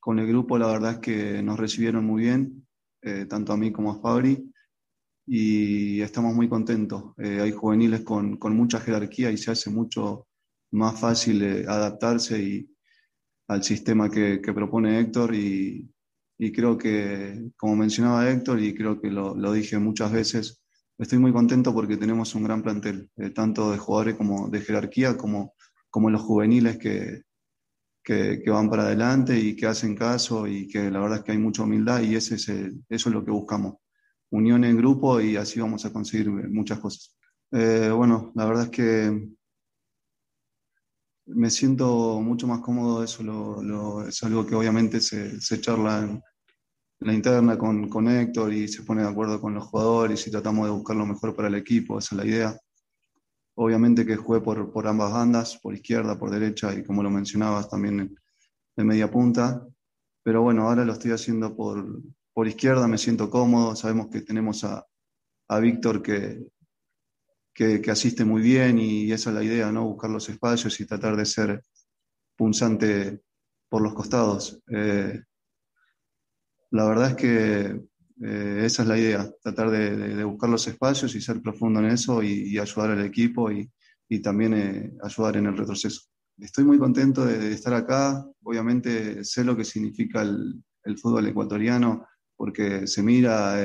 Con 0.00 0.18
el 0.18 0.26
grupo 0.26 0.58
la 0.58 0.68
verdad 0.68 0.92
es 0.92 0.98
que 0.98 1.42
nos 1.42 1.58
recibieron 1.58 2.04
muy 2.04 2.22
bien, 2.22 2.66
eh, 3.02 3.26
tanto 3.26 3.52
a 3.52 3.56
mí 3.56 3.72
como 3.72 3.92
a 3.92 4.00
Fabri, 4.00 4.52
y 5.26 6.00
estamos 6.00 6.34
muy 6.34 6.48
contentos. 6.48 7.12
Eh, 7.18 7.40
hay 7.40 7.52
juveniles 7.52 8.00
con, 8.00 8.36
con, 8.38 8.56
mucha 8.56 8.80
jerarquía 8.80 9.30
y 9.30 9.36
se 9.36 9.50
hace 9.50 9.70
mucho 9.70 10.26
más 10.70 10.98
fácil 10.98 11.66
adaptarse 11.68 12.42
y, 12.42 12.70
al 13.48 13.64
sistema 13.64 14.10
que, 14.10 14.40
propone 14.54 15.00
Héctor 15.00 15.34
y, 15.34 15.90
creo 16.54 16.78
que, 16.78 17.50
como 17.56 17.76
mencionaba 17.76 18.30
Héctor, 18.30 18.60
y 18.60 18.74
creo 18.74 19.00
que 19.00 19.10
lo, 19.10 19.52
dije 19.52 19.78
muchas 19.78 20.12
veces, 20.12 20.62
estoy 20.98 21.18
muy 21.18 21.32
contento 21.32 21.72
porque 21.74 21.96
tenemos 21.96 22.34
un 22.34 22.44
gran 22.44 22.62
plantel, 22.62 23.10
eh, 23.16 23.30
tanto 23.30 23.72
de 23.72 23.78
jugadores 23.78 24.16
como 24.16 24.48
de 24.48 24.60
jerarquía, 24.60 25.16
como, 25.16 25.54
como 25.90 26.10
los 26.10 26.22
juveniles 26.22 26.78
que, 26.78 27.22
que, 28.04 28.50
van 28.50 28.70
para 28.70 28.84
adelante 28.84 29.38
y 29.38 29.56
que 29.56 29.66
hacen 29.66 29.94
caso 29.94 30.46
y 30.46 30.66
que 30.68 30.90
la 30.90 31.00
verdad 31.00 31.18
es 31.18 31.24
que 31.24 31.32
hay 31.32 31.38
mucha 31.38 31.62
humildad 31.62 32.02
y 32.02 32.14
ese 32.14 32.36
es 32.36 32.48
eso 32.48 33.08
es 33.08 33.14
lo 33.14 33.24
que 33.24 33.30
buscamos. 33.30 33.76
Unión 34.30 34.64
en 34.64 34.76
grupo 34.76 35.20
y 35.20 35.36
así 35.36 35.60
vamos 35.60 35.84
a 35.84 35.92
conseguir 35.92 36.30
muchas 36.30 36.78
cosas. 36.80 37.16
Eh, 37.52 37.90
bueno, 37.94 38.32
la 38.34 38.46
verdad 38.46 38.64
es 38.64 38.70
que 38.70 39.28
me 41.28 41.50
siento 41.50 42.20
mucho 42.20 42.46
más 42.46 42.60
cómodo, 42.60 43.04
eso 43.04 43.22
lo, 43.22 44.06
es 44.06 44.22
algo 44.22 44.46
que 44.46 44.54
obviamente 44.54 45.00
se, 45.00 45.40
se 45.40 45.60
charla 45.60 46.00
en, 46.00 46.22
la 47.00 47.12
interna 47.12 47.56
con, 47.56 47.88
con, 47.88 48.08
Héctor 48.08 48.52
y 48.52 48.66
se 48.66 48.82
pone 48.82 49.02
de 49.02 49.08
acuerdo 49.08 49.40
con 49.40 49.54
los 49.54 49.64
jugadores 49.64 50.26
y 50.26 50.32
tratamos 50.32 50.66
de 50.66 50.72
buscar 50.72 50.96
lo 50.96 51.06
mejor 51.06 51.36
para 51.36 51.46
el 51.48 51.54
equipo, 51.54 51.98
esa 51.98 52.14
es 52.14 52.18
la 52.18 52.26
idea. 52.26 52.60
Obviamente 53.54 54.04
que 54.04 54.16
jugué 54.16 54.40
por, 54.40 54.72
por 54.72 54.86
ambas 54.86 55.12
bandas, 55.12 55.58
por 55.62 55.74
izquierda, 55.74 56.18
por 56.18 56.30
derecha 56.30 56.74
y 56.74 56.82
como 56.82 57.02
lo 57.02 57.10
mencionabas 57.10 57.68
también 57.68 58.16
de 58.76 58.84
media 58.84 59.10
punta, 59.10 59.64
pero 60.24 60.42
bueno, 60.42 60.68
ahora 60.68 60.84
lo 60.84 60.92
estoy 60.92 61.12
haciendo 61.12 61.54
por, 61.54 62.02
por 62.32 62.48
izquierda, 62.48 62.88
me 62.88 62.98
siento 62.98 63.30
cómodo, 63.30 63.76
sabemos 63.76 64.08
que 64.08 64.22
tenemos 64.22 64.64
a, 64.64 64.84
a 65.48 65.58
Víctor 65.60 66.02
que, 66.02 66.42
que, 67.58 67.90
asiste 67.90 68.24
muy 68.24 68.40
bien 68.40 68.78
y 68.78 69.10
esa 69.10 69.30
es 69.30 69.36
la 69.36 69.42
idea, 69.42 69.72
¿no? 69.72 69.84
Buscar 69.84 70.10
los 70.10 70.28
espacios 70.28 70.78
y 70.78 70.86
tratar 70.86 71.16
de 71.16 71.26
ser 71.26 71.64
punzante 72.36 73.20
por 73.68 73.82
los 73.82 73.94
costados. 73.94 74.62
Eh, 74.70 75.20
la 76.70 76.84
verdad 76.88 77.10
es 77.10 77.16
que 77.16 77.80
eh, 78.22 78.62
esa 78.64 78.82
es 78.82 78.88
la 78.88 78.96
idea, 78.96 79.28
tratar 79.42 79.70
de, 79.70 80.22
buscar 80.22 80.48
los 80.48 80.68
espacios 80.68 81.16
y 81.16 81.20
ser 81.20 81.42
profundo 81.42 81.80
en 81.80 81.86
eso 81.86 82.22
y, 82.22 82.56
ayudar 82.58 82.92
al 82.92 83.04
equipo 83.04 83.50
y, 83.50 83.68
también 84.22 84.54
eh, 84.54 84.92
ayudar 85.02 85.38
en 85.38 85.46
el 85.46 85.56
retroceso. 85.56 86.02
Estoy 86.38 86.64
muy 86.64 86.78
contento 86.78 87.26
de, 87.26 87.52
estar 87.52 87.74
acá, 87.74 88.24
obviamente 88.44 89.24
sé 89.24 89.42
lo 89.42 89.56
que 89.56 89.64
significa 89.64 90.22
el 90.22 90.96
fútbol 90.96 91.26
ecuatoriano 91.26 92.06
porque 92.36 92.86
se 92.86 93.02
mira, 93.02 93.56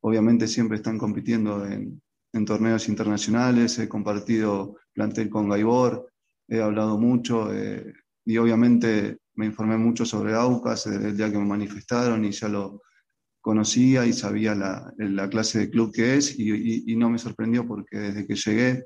obviamente 0.00 0.46
siempre 0.46 0.76
están 0.76 0.98
compitiendo 0.98 1.64
en, 1.64 2.02
en 2.36 2.44
torneos 2.44 2.88
internacionales, 2.88 3.78
he 3.78 3.88
compartido 3.88 4.76
plantel 4.92 5.28
con 5.28 5.48
Gaibor, 5.48 6.10
he 6.48 6.60
hablado 6.60 6.98
mucho 6.98 7.52
eh, 7.52 7.92
y 8.24 8.36
obviamente 8.38 9.18
me 9.34 9.46
informé 9.46 9.76
mucho 9.76 10.04
sobre 10.04 10.34
Aucas 10.34 10.84
desde 10.84 11.08
el 11.08 11.16
día 11.16 11.30
que 11.30 11.38
me 11.38 11.44
manifestaron 11.44 12.24
y 12.24 12.30
ya 12.30 12.48
lo 12.48 12.82
conocía 13.40 14.06
y 14.06 14.12
sabía 14.12 14.54
la, 14.54 14.92
la 14.98 15.28
clase 15.28 15.60
de 15.60 15.70
club 15.70 15.92
que 15.92 16.16
es 16.16 16.38
y, 16.38 16.90
y, 16.90 16.96
no 16.96 17.10
me 17.10 17.18
sorprendió 17.18 17.66
porque 17.66 17.98
desde 17.98 18.26
que 18.26 18.34
llegué, 18.34 18.84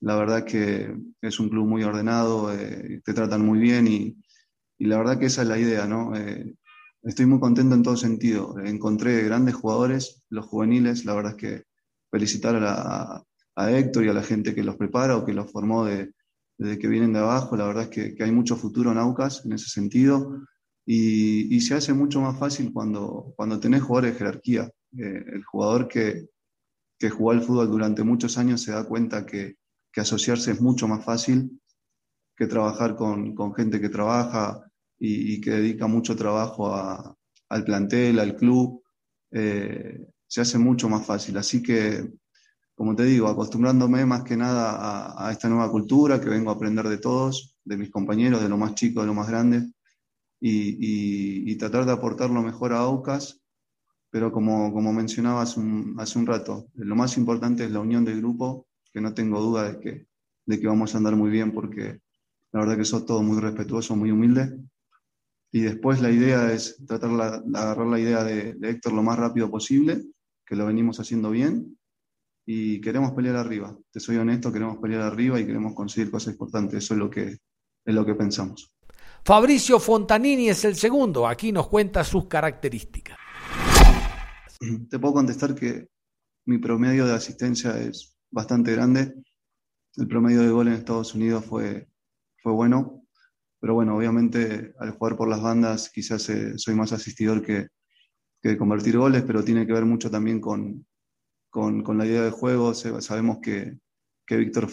la 0.00 0.16
verdad 0.16 0.44
que 0.44 0.94
es 1.20 1.40
un 1.40 1.48
club 1.48 1.66
muy 1.66 1.82
ordenado, 1.82 2.52
eh, 2.52 3.00
te 3.04 3.12
tratan 3.12 3.44
muy 3.44 3.58
bien 3.58 3.88
y, 3.88 4.16
y, 4.78 4.86
la 4.86 4.98
verdad 4.98 5.18
que 5.18 5.26
esa 5.26 5.42
es 5.42 5.48
la 5.48 5.58
idea, 5.58 5.86
¿no? 5.86 6.14
Eh, 6.16 6.54
estoy 7.02 7.26
muy 7.26 7.40
contento 7.40 7.74
en 7.74 7.82
todo 7.82 7.96
sentido. 7.96 8.56
Encontré 8.60 9.22
grandes 9.24 9.56
jugadores, 9.56 10.22
los 10.28 10.46
juveniles, 10.46 11.04
la 11.04 11.14
verdad 11.14 11.32
es 11.32 11.38
que 11.38 11.71
felicitar 12.12 12.56
a, 12.62 13.24
Héctor 13.54 14.04
y 14.04 14.08
a 14.08 14.14
la 14.14 14.22
gente 14.22 14.54
que 14.54 14.62
los 14.62 14.76
prepara 14.76 15.16
o 15.16 15.24
que 15.24 15.34
los 15.34 15.50
formó 15.50 15.84
de, 15.84 16.12
desde 16.58 16.78
que 16.78 16.88
vienen 16.88 17.12
de 17.12 17.18
abajo. 17.18 17.56
La 17.56 17.66
verdad 17.66 17.84
es 17.84 17.88
que, 18.14 18.22
hay 18.22 18.30
mucho 18.30 18.56
futuro 18.56 18.92
en 18.92 18.98
Aucas 18.98 19.44
en 19.44 19.52
ese 19.52 19.68
sentido 19.68 20.42
y, 20.86 21.60
se 21.60 21.74
hace 21.74 21.92
mucho 21.92 22.20
más 22.20 22.38
fácil 22.38 22.72
cuando, 22.72 23.32
cuando 23.36 23.58
tenés 23.58 23.82
jugadores 23.82 24.12
de 24.12 24.18
jerarquía. 24.18 24.70
Eh, 24.96 25.24
el 25.32 25.44
jugador 25.44 25.88
que, 25.88 26.28
que 27.02 27.10
jugó 27.10 27.32
al 27.32 27.42
fútbol 27.42 27.68
durante 27.68 28.04
muchos 28.04 28.38
años 28.38 28.62
se 28.62 28.70
da 28.70 28.84
cuenta 28.84 29.26
que, 29.26 29.56
asociarse 29.96 30.52
es 30.52 30.60
mucho 30.60 30.86
más 30.88 31.04
fácil 31.04 31.60
que 32.36 32.46
trabajar 32.46 32.94
con, 32.96 33.34
gente 33.54 33.80
que 33.80 33.88
trabaja 33.88 34.64
y, 34.98 35.40
que 35.40 35.50
dedica 35.50 35.86
mucho 35.86 36.14
trabajo 36.14 36.72
al 36.74 37.64
plantel, 37.64 38.20
al 38.20 38.36
club. 38.36 38.82
Eh, 39.32 39.98
se 40.32 40.40
hace 40.40 40.56
mucho 40.56 40.88
más 40.88 41.04
fácil. 41.04 41.36
Así 41.36 41.62
que 41.62 42.10
como 42.74 42.96
te 42.96 43.04
digo, 43.04 43.28
acostumbrándome 43.28 44.06
más 44.06 44.24
que 44.24 44.34
nada 44.34 45.14
a, 45.14 45.30
esta 45.30 45.46
nueva 45.46 45.70
cultura, 45.70 46.22
que 46.22 46.30
vengo 46.30 46.50
a 46.50 46.54
aprender 46.54 46.88
de 46.88 46.96
todos, 46.96 47.54
de 47.64 47.76
mis 47.76 47.90
compañeros, 47.90 48.40
de 48.40 48.48
lo 48.48 48.56
más 48.56 48.74
chico, 48.74 49.02
de 49.02 49.08
lo 49.08 49.14
más 49.14 49.28
grande, 49.28 49.70
y, 50.40 51.54
tratar 51.56 51.84
de 51.84 51.92
aportar 51.92 52.30
lo 52.30 52.42
mejor 52.42 52.72
a 52.72 52.78
Aucas, 52.78 53.42
pero 54.10 54.32
como, 54.32 54.72
como 54.72 54.90
mencionaba 54.92 55.42
hace 55.42 55.60
un, 55.60 56.26
rato, 56.26 56.66
lo 56.74 56.96
más 56.96 57.18
importante 57.18 57.64
es 57.64 57.70
la 57.70 57.80
unión 57.80 58.06
del 58.06 58.20
grupo, 58.20 58.66
que 58.90 59.02
no 59.02 59.12
tengo 59.12 59.40
duda 59.40 59.70
de 59.70 59.78
que, 59.78 60.06
de 60.46 60.58
que 60.58 60.66
vamos 60.66 60.94
a 60.94 60.98
andar 60.98 61.14
muy 61.14 61.30
bien 61.30 61.52
porque 61.52 62.00
la 62.52 62.60
verdad 62.60 62.78
que 62.78 62.86
son 62.86 63.04
todos 63.04 63.22
muy 63.22 63.38
respetuosos, 63.38 63.96
muy 63.96 64.10
humildes. 64.10 64.54
Y 65.52 65.60
después 65.60 66.00
la 66.00 66.10
idea 66.10 66.52
es 66.52 66.84
tratar 66.86 67.44
de 67.44 67.58
agarrar 67.58 67.86
la 67.86 68.00
idea 68.00 68.24
de, 68.24 68.54
de 68.54 68.70
Héctor 68.70 68.94
lo 68.94 69.02
más 69.02 69.18
rápido 69.18 69.50
posible, 69.50 70.02
que 70.52 70.56
lo 70.56 70.66
venimos 70.66 71.00
haciendo 71.00 71.30
bien, 71.30 71.78
y 72.44 72.78
queremos 72.82 73.12
pelear 73.12 73.36
arriba. 73.36 73.74
Te 73.90 74.00
soy 74.00 74.18
honesto, 74.18 74.52
queremos 74.52 74.76
pelear 74.76 75.00
arriba 75.00 75.40
y 75.40 75.46
queremos 75.46 75.74
conseguir 75.74 76.10
cosas 76.10 76.34
importantes. 76.34 76.84
Eso 76.84 76.92
es 76.92 77.00
lo 77.00 77.08
que, 77.08 77.38
es 77.86 77.94
lo 77.94 78.04
que 78.04 78.14
pensamos. 78.14 78.70
Fabricio 79.24 79.80
Fontanini 79.80 80.50
es 80.50 80.62
el 80.66 80.76
segundo. 80.76 81.26
Aquí 81.26 81.52
nos 81.52 81.68
cuenta 81.68 82.04
sus 82.04 82.26
características. 82.26 83.16
Te 84.90 84.98
puedo 84.98 85.14
contestar 85.14 85.54
que 85.54 85.88
mi 86.44 86.58
promedio 86.58 87.06
de 87.06 87.14
asistencia 87.14 87.78
es 87.78 88.14
bastante 88.30 88.72
grande. 88.72 89.14
El 89.96 90.06
promedio 90.06 90.42
de 90.42 90.50
gol 90.50 90.68
en 90.68 90.74
Estados 90.74 91.14
Unidos 91.14 91.46
fue, 91.46 91.88
fue 92.42 92.52
bueno, 92.52 93.06
pero 93.58 93.72
bueno, 93.72 93.96
obviamente 93.96 94.74
al 94.78 94.90
jugar 94.90 95.16
por 95.16 95.30
las 95.30 95.40
bandas 95.40 95.88
quizás 95.88 96.28
eh, 96.28 96.58
soy 96.58 96.74
más 96.74 96.92
asistidor 96.92 97.40
que, 97.40 97.68
que 98.42 98.58
convertir 98.58 98.98
goles, 98.98 99.22
pero 99.22 99.44
tiene 99.44 99.66
que 99.66 99.72
ver 99.72 99.84
mucho 99.84 100.10
también 100.10 100.40
con, 100.40 100.84
con, 101.48 101.96
la 101.96 102.06
idea 102.06 102.22
de 102.22 102.30
juego. 102.30 102.74
Sabemos 102.74 103.38
que, 103.40 103.78
que 104.26 104.36
Víctor 104.36 104.68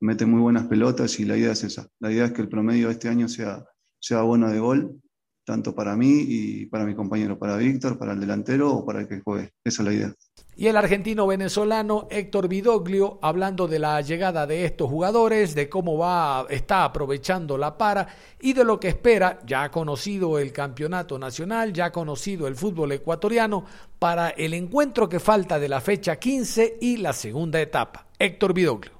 mete 0.00 0.26
muy 0.26 0.40
buenas 0.40 0.66
pelotas 0.66 1.18
y 1.20 1.24
la 1.24 1.36
idea 1.36 1.52
es 1.52 1.64
esa. 1.64 1.88
La 2.00 2.10
idea 2.10 2.26
es 2.26 2.32
que 2.32 2.42
el 2.42 2.48
promedio 2.48 2.86
de 2.86 2.94
este 2.94 3.08
año 3.08 3.28
sea, 3.28 3.64
sea 4.00 4.22
bueno 4.22 4.50
de 4.50 4.60
gol, 4.60 5.00
tanto 5.44 5.74
para 5.74 5.96
mí 5.96 6.24
y 6.26 6.66
para 6.66 6.86
mi 6.86 6.94
compañero, 6.94 7.38
para 7.38 7.56
Víctor, 7.56 7.98
para 7.98 8.12
el 8.12 8.20
delantero 8.20 8.72
o 8.72 8.86
para 8.86 9.00
el 9.00 9.08
que 9.08 9.20
juegue. 9.20 9.52
Esa 9.64 9.82
es 9.82 9.86
la 9.86 9.94
idea. 9.94 10.14
Y 10.60 10.66
el 10.66 10.76
argentino 10.76 11.24
venezolano 11.28 12.08
Héctor 12.10 12.48
Vidoglio 12.48 13.20
hablando 13.22 13.68
de 13.68 13.78
la 13.78 14.00
llegada 14.00 14.44
de 14.44 14.64
estos 14.64 14.90
jugadores, 14.90 15.54
de 15.54 15.68
cómo 15.68 15.96
va, 15.96 16.48
está 16.50 16.82
aprovechando 16.82 17.56
la 17.56 17.78
para 17.78 18.08
y 18.40 18.54
de 18.54 18.64
lo 18.64 18.80
que 18.80 18.88
espera, 18.88 19.38
ya 19.46 19.70
conocido 19.70 20.36
el 20.36 20.52
campeonato 20.52 21.16
nacional, 21.16 21.72
ya 21.72 21.92
conocido 21.92 22.48
el 22.48 22.56
fútbol 22.56 22.90
ecuatoriano, 22.90 23.64
para 24.00 24.30
el 24.30 24.52
encuentro 24.52 25.08
que 25.08 25.20
falta 25.20 25.60
de 25.60 25.68
la 25.68 25.80
fecha 25.80 26.16
15 26.16 26.78
y 26.80 26.96
la 26.96 27.12
segunda 27.12 27.60
etapa. 27.60 28.08
Héctor 28.18 28.52
Vidoglio. 28.52 28.94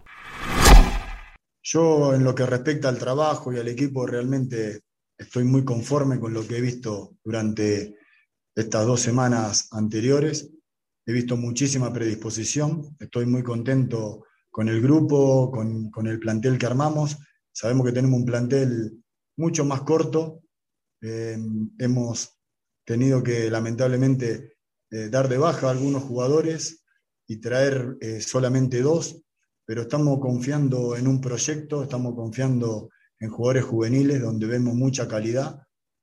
Yo 1.61 2.15
en 2.15 2.23
lo 2.23 2.37
que 2.37 2.47
respecta 2.47 2.89
al 2.89 2.99
trabajo 2.99 3.53
y 3.53 3.59
al 3.59 3.67
equipo 3.67 4.07
realmente 4.07 4.83
estoy 5.19 5.43
muy 5.43 5.65
conforme 5.65 6.21
con 6.21 6.33
lo 6.33 6.47
que 6.47 6.59
he 6.59 6.61
visto 6.61 7.17
durante 7.25 7.97
estas 8.55 8.87
dos 8.87 9.01
semanas 9.01 9.67
anteriores 9.73 10.53
he 11.09 11.13
visto 11.13 11.39
muchísima 11.39 11.91
predisposición, 11.91 12.95
estoy 13.01 13.25
muy 13.25 13.43
contento 13.43 14.27
con 14.51 14.69
el 14.69 14.83
grupo, 14.83 15.51
con, 15.51 16.07
el 16.07 16.19
plantel 16.19 16.59
que 16.59 16.67
armamos. 16.67 17.17
Sabemos 17.51 17.87
que 17.87 17.93
tenemos 17.95 18.21
un 18.21 18.27
plantel 18.27 19.03
mucho 19.39 19.65
más 19.65 19.81
corto. 19.83 20.43
Eh, 21.01 21.39
hemos 21.79 22.39
tenido 22.85 23.23
que 23.23 23.51
lamentablemente 23.51 24.59
eh, 24.91 25.09
dar 25.09 25.31
de 25.31 25.39
baja 25.39 25.69
a 25.69 25.71
algunos 25.71 26.03
jugadores 26.03 26.85
y 27.27 27.41
traer 27.41 27.97
eh, 28.03 28.21
solamente 28.21 28.83
dos, 28.83 29.23
pero 29.65 29.83
estamos 29.83 30.21
confiando 30.21 30.95
en 30.95 31.09
un 31.09 31.23
proyecto, 31.23 31.85
estamos 31.85 32.15
confiando 32.15 32.91
en 33.19 33.31
jugadores 33.31 33.65
juveniles 33.65 34.21
donde 34.21 34.47
vemos 34.47 34.75
mucha 34.75 35.09
calidad. 35.09 35.59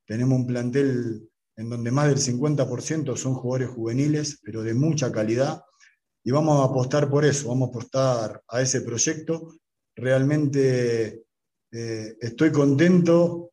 Tenemos 0.08 0.40
un 0.40 0.48
plantel 0.48 1.30
en 1.58 1.70
donde 1.70 1.92
más 1.92 2.08
del 2.08 2.18
50% 2.18 3.16
son 3.16 3.36
jugadores 3.36 3.70
juveniles, 3.70 4.40
pero 4.44 4.62
de 4.62 4.74
mucha 4.74 5.12
calidad, 5.12 5.64
y 6.24 6.32
vamos 6.32 6.60
a 6.60 6.66
apostar 6.66 7.10
por 7.10 7.24
eso, 7.24 7.50
vamos 7.50 7.68
a 7.68 7.70
apostar 7.70 8.44
a 8.48 8.62
ese 8.62 8.82
proyecto. 8.82 9.56
Realmente 9.96 11.24
eh, 11.72 12.18
estoy 12.20 12.52
contento 12.52 13.52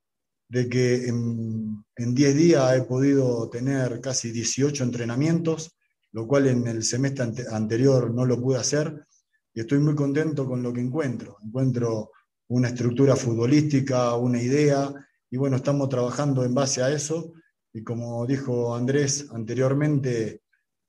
de 0.49 0.69
que 0.69 1.07
en, 1.07 1.85
10 1.95 2.37
días 2.37 2.77
he 2.77 2.83
podido 2.83 3.49
tener 3.49 4.01
casi 4.01 4.33
18 4.33 4.85
entrenamientos, 4.85 5.77
lo 6.13 6.27
cual 6.27 6.49
en 6.49 6.67
el 6.67 6.83
semestre 6.83 7.27
anterior 7.51 8.13
no 8.13 8.25
lo 8.25 8.41
pude 8.41 8.59
hacer, 8.59 9.07
y 9.55 9.61
estoy 9.61 9.79
muy 9.79 9.95
contento 9.95 10.47
con 10.47 10.63
lo 10.63 10.73
que 10.73 10.81
encuentro. 10.81 11.37
Encuentro 11.45 12.11
una 12.49 12.69
estructura 12.69 13.17
futbolística, 13.17 14.15
una 14.17 14.43
idea, 14.43 14.93
y 15.31 15.37
bueno, 15.37 15.57
estamos 15.57 15.89
trabajando 15.91 16.43
en 16.45 16.55
base 16.55 16.83
a 16.83 16.91
eso 16.91 17.35
y 17.73 17.83
como 17.83 18.27
dijo 18.27 18.75
Andrés 18.75 19.29
anteriormente, 19.33 20.43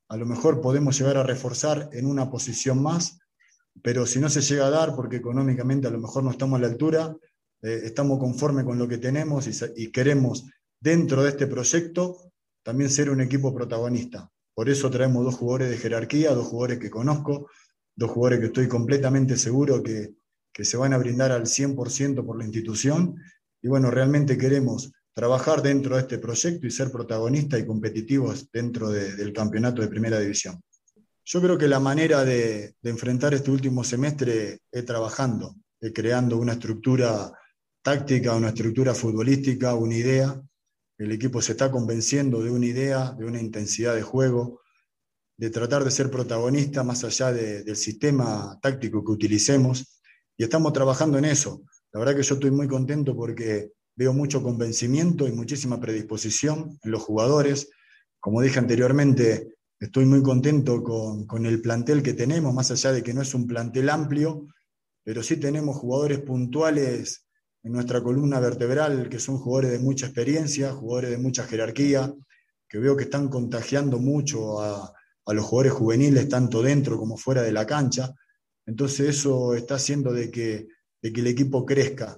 a 0.09 0.17
lo 0.17 0.25
mejor 0.25 0.61
podemos 0.61 0.97
llegar 0.99 1.17
a 1.17 1.23
reforzar 1.23 1.89
en 1.93 2.05
una 2.05 2.29
posición 2.29 2.81
más, 2.81 3.19
pero 3.81 4.05
si 4.05 4.19
no 4.19 4.29
se 4.29 4.41
llega 4.41 4.67
a 4.67 4.69
dar, 4.69 4.95
porque 4.95 5.17
económicamente 5.17 5.87
a 5.87 5.91
lo 5.91 5.99
mejor 5.99 6.23
no 6.23 6.31
estamos 6.31 6.57
a 6.57 6.61
la 6.61 6.67
altura, 6.67 7.15
eh, 7.61 7.81
estamos 7.85 8.19
conformes 8.19 8.65
con 8.65 8.77
lo 8.77 8.87
que 8.87 8.97
tenemos 8.97 9.47
y, 9.75 9.91
queremos 9.91 10.45
dentro 10.79 11.23
de 11.23 11.29
este 11.29 11.47
proyecto 11.47 12.31
también 12.61 12.89
ser 12.89 13.09
un 13.09 13.21
equipo 13.21 13.53
protagonista. 13.53 14.29
Por 14.53 14.69
eso 14.69 14.91
traemos 14.91 15.23
dos 15.23 15.35
jugadores 15.35 15.69
de 15.69 15.77
jerarquía, 15.77 16.35
dos 16.35 16.47
jugadores 16.47 16.79
que 16.79 16.89
conozco, 16.89 17.49
dos 17.95 18.11
jugadores 18.11 18.39
que 18.39 18.45
estoy 18.47 18.67
completamente 18.67 19.37
seguro 19.37 19.81
que, 19.81 20.13
que 20.51 20.63
se 20.63 20.77
van 20.77 20.93
a 20.93 20.97
brindar 20.97 21.31
al 21.31 21.43
100% 21.43 22.25
por 22.25 22.37
la 22.37 22.43
institución. 22.43 23.15
Y 23.61 23.67
bueno, 23.67 23.89
realmente 23.89 24.37
queremos 24.37 24.91
trabajar 25.13 25.61
dentro 25.61 25.95
de 25.95 26.01
este 26.01 26.17
proyecto 26.17 26.65
y 26.65 26.71
ser 26.71 26.91
protagonistas 26.91 27.59
y 27.59 27.65
competitivos 27.65 28.49
dentro 28.51 28.89
del 28.89 29.31
campeonato 29.31 29.81
de 29.81 29.87
primera 29.87 30.19
división. 30.19 30.59
Yo 31.25 31.41
creo 31.41 31.57
que 31.57 31.67
la 31.67 31.79
manera 31.79 32.25
de, 32.25 32.75
enfrentar 32.83 33.33
este 33.33 33.51
último 33.51 33.83
semestre 33.83 34.59
es 34.71 34.85
trabajando, 34.85 35.55
es 35.79 35.93
creando 35.93 36.37
una 36.37 36.53
estructura 36.53 37.31
táctica, 37.81 38.35
una 38.35 38.49
estructura 38.49 38.93
futbolística, 38.93 39.75
una 39.75 39.95
idea. 39.95 40.41
El 40.97 41.11
equipo 41.11 41.41
se 41.41 41.53
está 41.53 41.71
convenciendo 41.71 42.43
de 42.43 42.51
una 42.51 42.65
idea, 42.65 43.11
de 43.11 43.25
una 43.25 43.39
intensidad 43.39 43.95
de 43.95 44.01
juego, 44.01 44.61
de 45.37 45.49
tratar 45.49 45.83
de 45.83 45.91
ser 45.91 46.11
protagonista 46.11 46.83
más 46.83 47.03
allá 47.03 47.31
del 47.31 47.75
sistema 47.75 48.57
táctico 48.61 49.03
que 49.03 49.11
utilicemos. 49.11 50.01
Y 50.37 50.43
estamos 50.43 50.73
trabajando 50.73 51.17
en 51.17 51.25
eso. 51.25 51.63
La 51.91 51.99
verdad 51.99 52.15
que 52.15 52.23
yo 52.23 52.35
estoy 52.35 52.51
muy 52.51 52.67
contento 52.67 53.15
porque 53.15 53.71
veo 53.95 54.13
mucho 54.13 54.41
convencimiento 54.41 55.27
y 55.27 55.31
muchísima 55.31 55.79
predisposición 55.79 56.77
en 56.81 56.91
los 56.91 57.03
jugadores. 57.03 57.69
Como 58.19 58.41
dije 58.41 58.59
anteriormente, 58.59 59.55
estoy 59.79 60.05
muy 60.05 60.23
contento 60.23 60.81
con, 60.81 61.45
el 61.45 61.61
plantel 61.61 62.01
que 62.01 62.13
tenemos, 62.13 62.53
más 62.53 62.71
allá 62.71 62.91
de 62.91 63.03
que 63.03 63.13
no 63.13 63.21
es 63.21 63.33
un 63.33 63.47
plantel 63.47 63.89
amplio, 63.89 64.47
pero 65.03 65.21
sí 65.21 65.37
tenemos 65.37 65.77
jugadores 65.77 66.19
puntuales 66.19 67.25
en 67.63 67.73
nuestra 67.73 68.01
columna 68.01 68.39
vertebral, 68.39 69.09
que 69.09 69.19
son 69.19 69.37
jugadores 69.37 69.71
de 69.71 69.79
mucha 69.79 70.07
experiencia, 70.07 70.73
jugadores 70.73 71.11
de 71.11 71.17
mucha 71.17 71.43
jerarquía, 71.43 72.13
que 72.67 72.79
veo 72.79 72.95
que 72.95 73.03
están 73.03 73.27
contagiando 73.29 73.99
mucho 73.99 74.61
a, 74.61 74.93
los 75.27 75.45
jugadores 75.45 75.73
juveniles, 75.73 76.27
tanto 76.27 76.61
dentro 76.61 76.97
como 76.97 77.17
fuera 77.17 77.41
de 77.41 77.51
la 77.51 77.65
cancha. 77.65 78.13
Entonces 78.65 79.09
eso 79.09 79.53
está 79.53 79.75
haciendo 79.75 80.11
de 80.11 80.29
que, 80.31 80.67
de 81.01 81.13
que 81.13 81.21
el 81.21 81.27
equipo 81.27 81.65
crezca. 81.65 82.17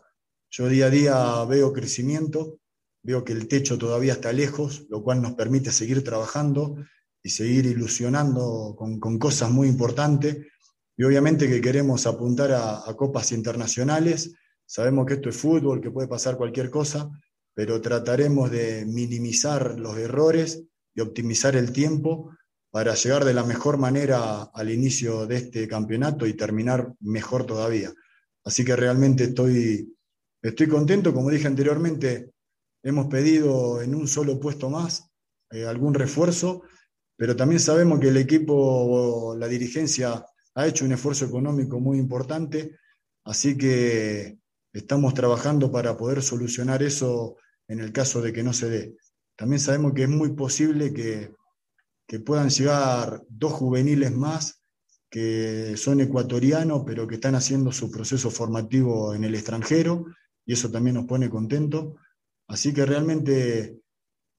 Yo 0.58 0.70
día 0.70 0.86
a 0.86 0.90
día 0.90 1.44
veo 1.44 1.74
crecimiento, 1.74 2.62
veo 3.04 3.26
que 3.26 3.34
el 3.34 3.50
techo 3.50 3.78
todavía 3.78 4.14
está 4.14 4.32
lejos, 4.32 4.86
lo 4.88 5.04
cual 5.04 5.22
nos 5.22 5.34
permite 5.34 5.70
seguir 5.70 6.02
trabajando 6.02 6.78
y 7.22 7.30
seguir 7.30 7.66
ilusionando 7.66 8.74
con, 8.78 9.20
cosas 9.20 9.52
muy 9.52 9.68
importantes. 9.68 10.48
Y 10.96 11.04
obviamente 11.04 11.50
que 11.50 11.60
queremos 11.60 12.08
apuntar 12.08 12.54
a, 12.54 12.86
copas 12.96 13.34
internacionales. 13.34 14.34
Sabemos 14.66 15.06
que 15.06 15.16
esto 15.16 15.28
es 15.28 15.36
fútbol, 15.36 15.82
que 15.82 15.92
puede 15.92 16.08
pasar 16.08 16.38
cualquier 16.38 16.70
cosa, 16.70 17.10
pero 17.54 17.82
trataremos 17.82 18.50
de 18.50 18.86
minimizar 18.86 19.78
los 19.78 19.98
errores 19.98 20.64
y 20.94 21.02
optimizar 21.02 21.58
el 21.58 21.74
tiempo 21.74 22.32
para 22.72 22.96
llegar 22.96 23.26
de 23.26 23.34
la 23.34 23.44
mejor 23.44 23.78
manera 23.78 24.44
al 24.54 24.72
inicio 24.72 25.28
de 25.28 25.36
este 25.36 25.68
campeonato 25.68 26.26
y 26.26 26.34
terminar 26.34 26.94
mejor 27.02 27.46
todavía. 27.46 27.94
Así 28.46 28.64
que 28.64 28.78
realmente 28.78 29.26
estoy 29.26 29.95
Estoy 30.46 30.68
contento, 30.68 31.12
como 31.12 31.32
dije 31.32 31.48
anteriormente, 31.48 32.30
hemos 32.84 33.08
pedido 33.08 33.82
en 33.82 33.96
un 33.96 34.08
solo 34.08 34.40
puesto 34.40 34.70
más 34.70 35.10
eh, 35.50 35.66
algún 35.66 35.96
refuerzo, 35.96 36.62
pero 37.18 37.36
también 37.36 37.60
sabemos 37.60 38.00
que 38.00 38.10
el 38.10 38.18
equipo, 38.18 39.36
la 39.40 39.48
dirigencia, 39.48 40.24
ha 40.54 40.68
hecho 40.68 40.86
un 40.86 40.92
esfuerzo 40.92 41.26
económico 41.26 41.80
muy 41.80 41.98
importante, 41.98 42.78
así 43.24 43.58
que 43.58 44.38
estamos 44.72 45.16
trabajando 45.16 45.72
para 45.72 45.98
poder 45.98 46.22
solucionar 46.22 46.84
eso 46.84 47.38
en 47.68 47.80
el 47.80 47.92
caso 47.92 48.22
de 48.22 48.32
que 48.32 48.44
no 48.44 48.54
se 48.54 48.70
dé. 48.70 48.98
También 49.36 49.60
sabemos 49.60 49.94
que 49.94 50.04
es 50.04 50.10
muy 50.10 50.34
posible 50.34 50.94
que, 50.94 51.34
que 52.08 52.20
puedan 52.20 52.52
llegar 52.52 53.24
dos 53.30 53.52
juveniles 53.54 54.12
más 54.12 54.62
que 55.10 55.76
son 55.76 56.02
ecuatorianos, 56.02 56.84
pero 56.86 57.08
que 57.08 57.16
están 57.16 57.34
haciendo 57.34 57.72
su 57.72 57.90
proceso 57.90 58.30
formativo 58.30 59.16
en 59.16 59.24
el 59.24 59.34
extranjero, 59.34 60.06
y 60.46 60.54
eso 60.54 60.70
también 60.70 60.96
nos 60.96 61.06
pone 61.06 61.30
contentos. 61.30 61.96
Así 62.48 62.74
que 62.74 62.86
realmente 62.86 63.80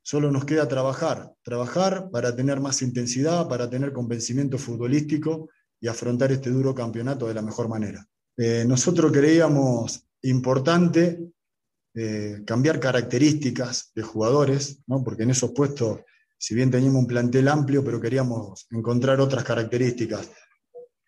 solo 0.02 0.30
nos 0.30 0.44
queda 0.44 0.68
trabajar, 0.68 1.34
trabajar 1.42 2.10
para 2.10 2.34
tener 2.34 2.60
más 2.60 2.80
intensidad, 2.82 3.48
para 3.48 3.68
tener 3.68 3.92
convencimiento 3.92 4.56
futbolístico 4.56 5.48
y 5.80 5.88
afrontar 5.88 6.30
este 6.30 6.50
duro 6.50 6.74
campeonato 6.74 7.26
de 7.26 7.34
la 7.34 7.42
mejor 7.42 7.68
manera. 7.68 8.06
Eh, 8.36 8.64
nosotros 8.66 9.10
creíamos 9.10 10.06
importante 10.22 11.32
eh, 11.94 12.42
cambiar 12.46 12.78
características 12.78 13.90
de 13.94 14.02
jugadores, 14.02 14.80
¿no? 14.86 15.02
porque 15.02 15.24
en 15.24 15.30
esos 15.30 15.52
puestos, 15.52 16.00
si 16.38 16.54
bien 16.54 16.70
teníamos 16.70 17.00
un 17.00 17.06
plantel 17.06 17.48
amplio, 17.48 17.82
pero 17.82 18.00
queríamos 18.00 18.66
encontrar 18.70 19.20
otras 19.20 19.42
características. 19.42 20.30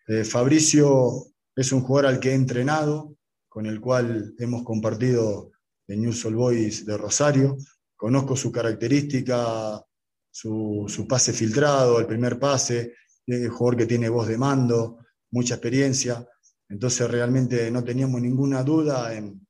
Eh, 0.07 0.23
Fabricio 0.23 1.27
es 1.55 1.71
un 1.71 1.81
jugador 1.81 2.07
al 2.07 2.19
que 2.19 2.31
he 2.31 2.33
entrenado, 2.33 3.15
con 3.49 3.65
el 3.65 3.81
cual 3.81 4.35
hemos 4.37 4.63
compartido 4.63 5.51
en 5.87 6.01
News 6.03 6.23
All 6.25 6.35
Boys 6.35 6.85
de 6.85 6.95
Rosario. 6.97 7.57
Conozco 7.97 8.35
su 8.35 8.51
característica, 8.51 9.83
su, 10.31 10.85
su 10.87 11.07
pase 11.07 11.33
filtrado, 11.33 11.99
el 11.99 12.05
primer 12.05 12.39
pase, 12.39 12.93
el 13.25 13.49
jugador 13.49 13.77
que 13.77 13.85
tiene 13.87 14.07
voz 14.07 14.27
de 14.27 14.37
mando, 14.37 14.99
mucha 15.31 15.55
experiencia. 15.55 16.25
Entonces 16.69 17.09
realmente 17.09 17.69
no 17.71 17.83
teníamos 17.83 18.21
ninguna 18.21 18.63
duda 18.63 19.13
en, 19.15 19.45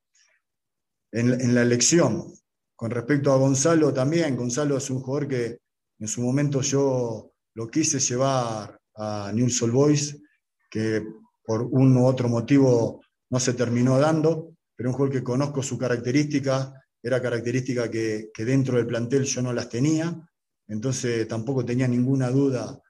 en, 1.11 1.53
la 1.53 1.61
elección. 1.61 2.33
Con 2.75 2.91
respecto 2.91 3.33
a 3.33 3.37
Gonzalo 3.37 3.93
también, 3.93 4.37
Gonzalo 4.37 4.77
es 4.77 4.89
un 4.89 5.01
jugador 5.01 5.27
que 5.27 5.59
en 5.99 6.07
su 6.07 6.21
momento 6.21 6.61
yo 6.61 7.33
lo 7.55 7.67
quise 7.67 7.99
llevar 7.99 8.79
a 8.95 9.31
News 9.33 9.61
All 9.61 9.71
Boys, 9.71 10.17
que 10.69 11.03
por 11.43 11.63
un 11.63 11.97
u 11.97 12.05
otro 12.05 12.29
motivo 12.29 13.01
no 13.29 13.39
se 13.39 13.53
terminó 13.53 13.99
dando, 13.99 14.55
pero 14.75 14.89
un 14.89 14.95
jugador 14.95 15.15
que 15.15 15.23
conozco 15.23 15.61
su 15.61 15.77
característica, 15.77 16.73
era 17.01 17.21
característica 17.21 17.89
que, 17.89 18.31
dentro 18.37 18.77
del 18.77 18.87
plantel 18.87 19.23
yo 19.23 19.41
no 19.41 19.53
las 19.53 19.69
tenía, 19.69 20.15
entonces 20.67 21.27
tampoco 21.27 21.65
tenía 21.65 21.87
ninguna 21.87 22.29
duda 22.29 22.81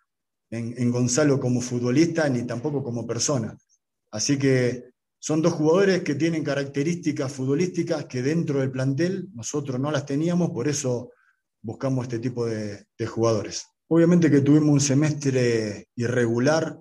en, 0.49 0.91
Gonzalo 0.91 1.39
como 1.39 1.61
futbolista 1.61 2.27
ni 2.27 2.43
tampoco 2.43 2.83
como 2.83 3.05
persona. 3.05 3.57
Así 4.11 4.37
que 4.37 4.91
son 5.19 5.41
dos 5.41 5.53
jugadores 5.53 6.01
que 6.01 6.15
tienen 6.15 6.43
características 6.43 7.31
futbolísticas 7.31 8.05
que 8.05 8.21
dentro 8.21 8.59
del 8.59 8.71
plantel 8.71 9.29
nosotros 9.33 9.79
no 9.79 9.91
las 9.91 10.05
teníamos, 10.05 10.49
por 10.51 10.67
eso 10.67 11.11
buscamos 11.61 12.03
este 12.05 12.19
tipo 12.19 12.45
de 12.45 12.85
jugadores. 13.07 13.65
Obviamente 13.91 14.29
que 14.29 14.41
tuvimos 14.41 14.69
un 14.69 14.81
semestre 14.81 15.87
irregular, 15.95 16.79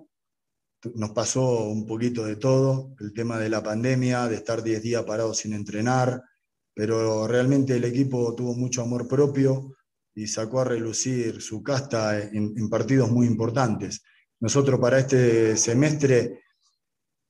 nos 0.95 1.11
pasó 1.11 1.65
un 1.65 1.85
poquito 1.85 2.25
de 2.25 2.37
todo, 2.37 2.95
el 2.99 3.13
tema 3.13 3.37
de 3.37 3.49
la 3.49 3.61
pandemia, 3.61 4.27
de 4.27 4.35
estar 4.35 4.63
10 4.63 4.81
días 4.81 5.03
parados 5.03 5.39
sin 5.39 5.53
entrenar, 5.53 6.23
pero 6.73 7.27
realmente 7.27 7.75
el 7.75 7.83
equipo 7.83 8.33
tuvo 8.35 8.53
mucho 8.53 8.81
amor 8.81 9.07
propio 9.07 9.75
y 10.15 10.27
sacó 10.27 10.61
a 10.61 10.65
relucir 10.65 11.41
su 11.41 11.61
casta 11.61 12.19
en, 12.19 12.69
partidos 12.69 13.11
muy 13.11 13.27
importantes. 13.27 14.01
Nosotros 14.39 14.79
para 14.79 14.99
este 14.99 15.57
semestre 15.57 16.41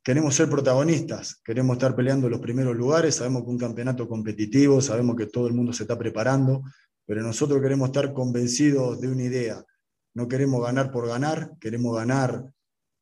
queremos 0.04 0.36
ser 0.36 0.50
protagonistas, 0.50 1.42
queremos 1.44 1.78
estar 1.78 1.96
peleando 1.96 2.30
los 2.30 2.40
primeros 2.40 2.76
lugares, 2.76 3.16
sabemos 3.16 3.44
que 3.44 3.50
un 3.50 3.58
campeonato 3.58 4.08
competitivo, 4.08 4.82
sabemos 4.82 5.16
que 5.16 5.28
todo 5.28 5.48
el 5.48 5.54
mundo 5.54 5.74
se 5.74 5.84
está 5.84 5.98
preparando, 5.98 6.62
pero 7.06 7.24
nosotros 7.24 7.60
queremos 7.62 7.90
estar 7.90 8.14
convencidos 8.14 9.02
de 9.02 9.08
una 9.08 9.24
idea. 9.24 9.64
No 10.14 10.28
queremos 10.28 10.62
ganar 10.64 10.92
por 10.92 11.08
ganar, 11.08 11.52
queremos 11.60 11.96
ganar 11.96 12.54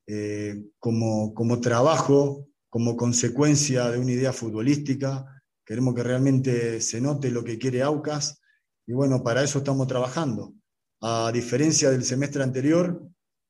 eh, 0.08 0.63
como, 0.80 1.34
como 1.34 1.60
trabajo, 1.60 2.48
como 2.70 2.96
consecuencia 2.96 3.89
de 3.91 4.00
una 4.00 4.13
idea 4.13 4.32
futbolística. 4.32 5.26
Queremos 5.65 5.93
que 5.96 6.04
realmente 6.04 6.80
se 6.80 7.02
note 7.02 7.30
lo 7.30 7.43
que 7.43 7.58
quiere 7.58 7.82
Aucas 7.82 8.39
y 8.86 8.93
bueno, 8.93 9.22
para 9.22 9.43
eso 9.43 9.60
estamos 9.60 9.86
trabajando. 9.88 10.54
A 11.02 11.30
diferencia 11.34 11.91
del 11.91 12.06
semestre 12.06 12.41
anterior, 12.41 13.02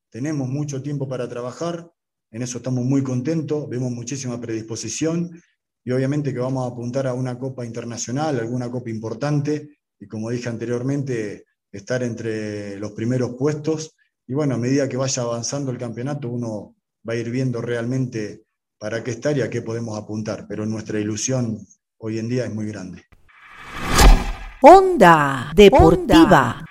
tenemos 0.09 0.49
mucho 0.49 0.81
tiempo 0.81 1.07
para 1.07 1.29
trabajar, 1.29 1.91
en 2.31 2.41
eso 2.41 2.57
estamos 2.57 2.83
muy 2.83 3.03
contentos, 3.03 3.69
vemos 3.69 3.91
muchísima 3.91 4.41
predisposición 4.41 5.39
y 5.85 5.91
obviamente 5.91 6.33
que 6.33 6.39
vamos 6.39 6.65
a 6.65 6.73
apuntar 6.73 7.05
a 7.05 7.13
una 7.13 7.37
copa 7.37 7.65
internacional, 7.65 8.39
alguna 8.39 8.69
copa 8.71 8.89
importante 8.89 9.77
y 9.99 10.07
como 10.07 10.31
dije 10.31 10.49
anteriormente, 10.49 11.45
estar 11.71 12.01
entre 12.01 12.77
los 12.79 12.93
primeros 12.93 13.35
puestos 13.35 13.95
y 14.27 14.33
bueno, 14.33 14.55
a 14.55 14.57
medida 14.57 14.89
que 14.89 14.97
vaya 14.97 15.23
avanzando 15.23 15.71
el 15.71 15.77
campeonato, 15.77 16.29
uno 16.29 16.75
va 17.07 17.13
a 17.13 17.15
ir 17.15 17.31
viendo 17.31 17.61
realmente 17.61 18.43
para 18.77 19.01
qué 19.01 19.11
estar 19.11 19.37
y 19.37 19.41
a 19.41 19.49
qué 19.49 19.61
podemos 19.61 19.97
apuntar. 19.97 20.45
Pero 20.49 20.65
nuestra 20.65 20.99
ilusión 20.99 21.65
hoy 21.97 22.19
en 22.19 22.27
día 22.27 22.43
es 22.43 22.53
muy 22.53 22.67
grande. 22.67 23.03
Onda 24.61 25.51
Deportiva. 25.55 26.65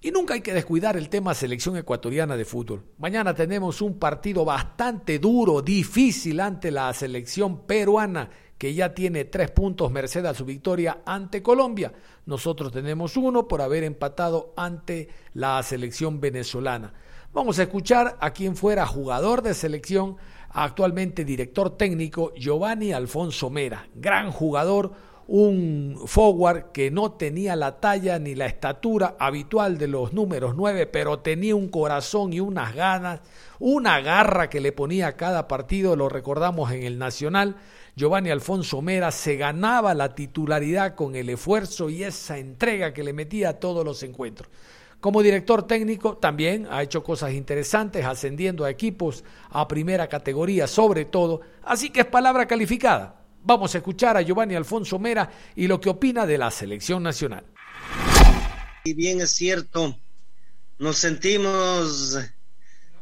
Y 0.00 0.10
nunca 0.10 0.34
hay 0.34 0.40
que 0.40 0.52
descuidar 0.52 0.96
el 0.96 1.08
tema 1.08 1.32
selección 1.32 1.76
ecuatoriana 1.76 2.36
de 2.36 2.44
fútbol. 2.44 2.82
Mañana 2.98 3.32
tenemos 3.32 3.80
un 3.80 4.00
partido 4.00 4.44
bastante 4.44 5.20
duro, 5.20 5.62
difícil 5.62 6.40
ante 6.40 6.72
la 6.72 6.92
selección 6.92 7.64
peruana 7.66 8.28
que 8.62 8.74
ya 8.74 8.94
tiene 8.94 9.24
tres 9.24 9.50
puntos 9.50 9.90
merced 9.90 10.24
a 10.24 10.34
su 10.34 10.44
victoria 10.44 10.98
ante 11.04 11.42
Colombia. 11.42 11.92
Nosotros 12.26 12.70
tenemos 12.70 13.16
uno 13.16 13.48
por 13.48 13.60
haber 13.60 13.82
empatado 13.82 14.54
ante 14.56 15.08
la 15.34 15.60
selección 15.64 16.20
venezolana. 16.20 16.94
Vamos 17.32 17.58
a 17.58 17.64
escuchar 17.64 18.16
a 18.20 18.30
quien 18.30 18.54
fuera 18.54 18.86
jugador 18.86 19.42
de 19.42 19.54
selección, 19.54 20.16
actualmente 20.50 21.24
director 21.24 21.76
técnico, 21.76 22.32
Giovanni 22.36 22.92
Alfonso 22.92 23.50
Mera, 23.50 23.88
gran 23.96 24.30
jugador, 24.30 24.92
un 25.26 26.00
forward 26.06 26.70
que 26.70 26.92
no 26.92 27.12
tenía 27.12 27.56
la 27.56 27.80
talla 27.80 28.20
ni 28.20 28.36
la 28.36 28.46
estatura 28.46 29.16
habitual 29.18 29.76
de 29.76 29.88
los 29.88 30.12
números 30.12 30.54
nueve, 30.56 30.86
pero 30.86 31.18
tenía 31.18 31.56
un 31.56 31.68
corazón 31.68 32.32
y 32.32 32.38
unas 32.38 32.76
ganas, 32.76 33.22
una 33.58 34.00
garra 34.00 34.48
que 34.48 34.60
le 34.60 34.70
ponía 34.70 35.08
a 35.08 35.16
cada 35.16 35.48
partido, 35.48 35.96
lo 35.96 36.08
recordamos 36.08 36.70
en 36.70 36.84
el 36.84 36.98
Nacional, 36.98 37.56
Giovanni 37.94 38.30
Alfonso 38.30 38.80
Mera 38.80 39.10
se 39.10 39.36
ganaba 39.36 39.92
la 39.92 40.14
titularidad 40.14 40.94
con 40.94 41.14
el 41.14 41.28
esfuerzo 41.28 41.90
y 41.90 42.04
esa 42.04 42.38
entrega 42.38 42.94
que 42.94 43.04
le 43.04 43.12
metía 43.12 43.50
a 43.50 43.60
todos 43.60 43.84
los 43.84 44.02
encuentros. 44.02 44.48
Como 44.98 45.22
director 45.22 45.66
técnico 45.66 46.16
también 46.16 46.66
ha 46.70 46.82
hecho 46.82 47.02
cosas 47.02 47.32
interesantes, 47.32 48.06
ascendiendo 48.06 48.64
a 48.64 48.70
equipos 48.70 49.24
a 49.50 49.68
primera 49.68 50.08
categoría 50.08 50.66
sobre 50.66 51.04
todo, 51.04 51.42
así 51.64 51.90
que 51.90 52.00
es 52.00 52.06
palabra 52.06 52.46
calificada. 52.46 53.26
Vamos 53.44 53.74
a 53.74 53.78
escuchar 53.78 54.16
a 54.16 54.22
Giovanni 54.22 54.54
Alfonso 54.54 54.98
Mera 54.98 55.30
y 55.54 55.66
lo 55.66 55.80
que 55.80 55.90
opina 55.90 56.24
de 56.24 56.38
la 56.38 56.50
selección 56.50 57.02
nacional. 57.02 57.44
Y 58.84 58.94
bien 58.94 59.20
es 59.20 59.32
cierto, 59.32 59.98
nos 60.78 60.96
sentimos 60.96 62.18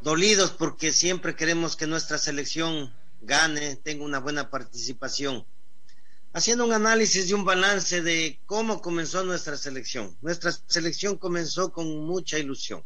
dolidos 0.01 0.51
porque 0.51 0.91
siempre 0.91 1.37
queremos 1.37 1.77
que 1.77 1.87
nuestra 1.87 2.19
selección 2.19 2.93
gane, 3.21 3.77
tenga 3.77 4.05
una 4.05 4.21
buena 4.21 4.51
participación. 4.51 5.45
Haciendo 6.33 6.65
un 6.65 6.73
análisis 6.73 7.29
y 7.29 7.35
un 7.35 7.45
balance 7.45 8.03
de 8.03 8.41
cómo 8.47 8.81
comenzó 8.81 9.25
nuestra 9.25 9.57
selección. 9.57 10.17
Nuestra 10.23 10.53
selección 10.67 11.17
comenzó 11.17 11.73
con 11.73 12.07
mucha 12.07 12.39
ilusión. 12.39 12.85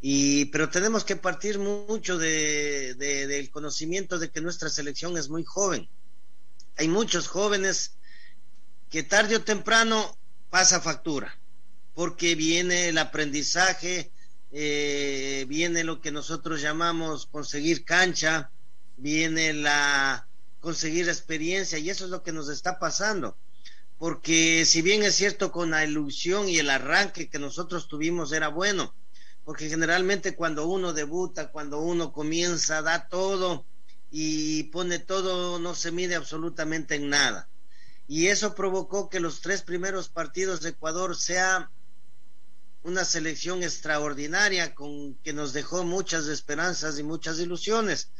Y, 0.00 0.46
pero 0.46 0.68
tenemos 0.68 1.04
que 1.04 1.16
partir 1.16 1.58
mucho 1.58 2.18
de, 2.18 2.94
del 2.94 3.50
conocimiento 3.50 4.18
de 4.18 4.30
que 4.30 4.40
nuestra 4.40 4.68
selección 4.68 5.16
es 5.16 5.28
muy 5.28 5.44
joven. 5.44 5.88
Hay 6.76 6.88
muchos 6.88 7.28
jóvenes 7.28 7.94
que 8.90 9.02
tarde 9.02 9.36
o 9.36 9.42
temprano 9.42 10.16
pasa 10.50 10.80
factura, 10.80 11.38
porque 11.94 12.34
viene 12.34 12.88
el 12.88 12.98
aprendizaje, 12.98 14.12
eh, 14.52 15.46
viene 15.48 15.84
lo 15.84 16.00
que 16.00 16.12
nosotros 16.12 16.60
llamamos 16.60 17.26
conseguir 17.26 17.84
cancha, 17.84 18.50
viene 18.96 19.52
la 19.52 20.26
conseguir 20.60 21.08
experiencia 21.08 21.78
y 21.78 21.90
eso 21.90 22.04
es 22.04 22.10
lo 22.10 22.22
que 22.22 22.32
nos 22.32 22.48
está 22.48 22.78
pasando. 22.78 23.36
Porque 23.98 24.64
si 24.64 24.82
bien 24.82 25.02
es 25.02 25.14
cierto 25.14 25.52
con 25.52 25.70
la 25.70 25.84
ilusión 25.84 26.48
y 26.48 26.58
el 26.58 26.70
arranque 26.70 27.28
que 27.28 27.38
nosotros 27.38 27.86
tuvimos 27.86 28.32
era 28.32 28.48
bueno, 28.48 28.94
porque 29.44 29.68
generalmente 29.68 30.34
cuando 30.34 30.66
uno 30.66 30.92
debuta, 30.92 31.50
cuando 31.50 31.80
uno 31.80 32.12
comienza, 32.12 32.82
da 32.82 33.08
todo 33.08 33.66
y 34.10 34.64
pone 34.64 34.98
todo, 34.98 35.58
no 35.58 35.74
se 35.74 35.92
mide 35.92 36.14
absolutamente 36.14 36.96
en 36.96 37.08
nada. 37.08 37.48
Y 38.08 38.28
eso 38.28 38.54
provocó 38.54 39.08
que 39.08 39.20
los 39.20 39.40
tres 39.40 39.62
primeros 39.62 40.08
partidos 40.08 40.60
de 40.60 40.70
Ecuador 40.70 41.16
sea 41.16 41.70
una 42.82 43.04
selección 43.04 43.62
extraordinaria 43.62 44.74
con 44.74 45.14
que 45.16 45.32
nos 45.32 45.52
dejó 45.52 45.84
muchas 45.84 46.26
esperanzas 46.26 46.98
y 46.98 47.02
muchas 47.02 47.38
ilusiones 47.38 48.10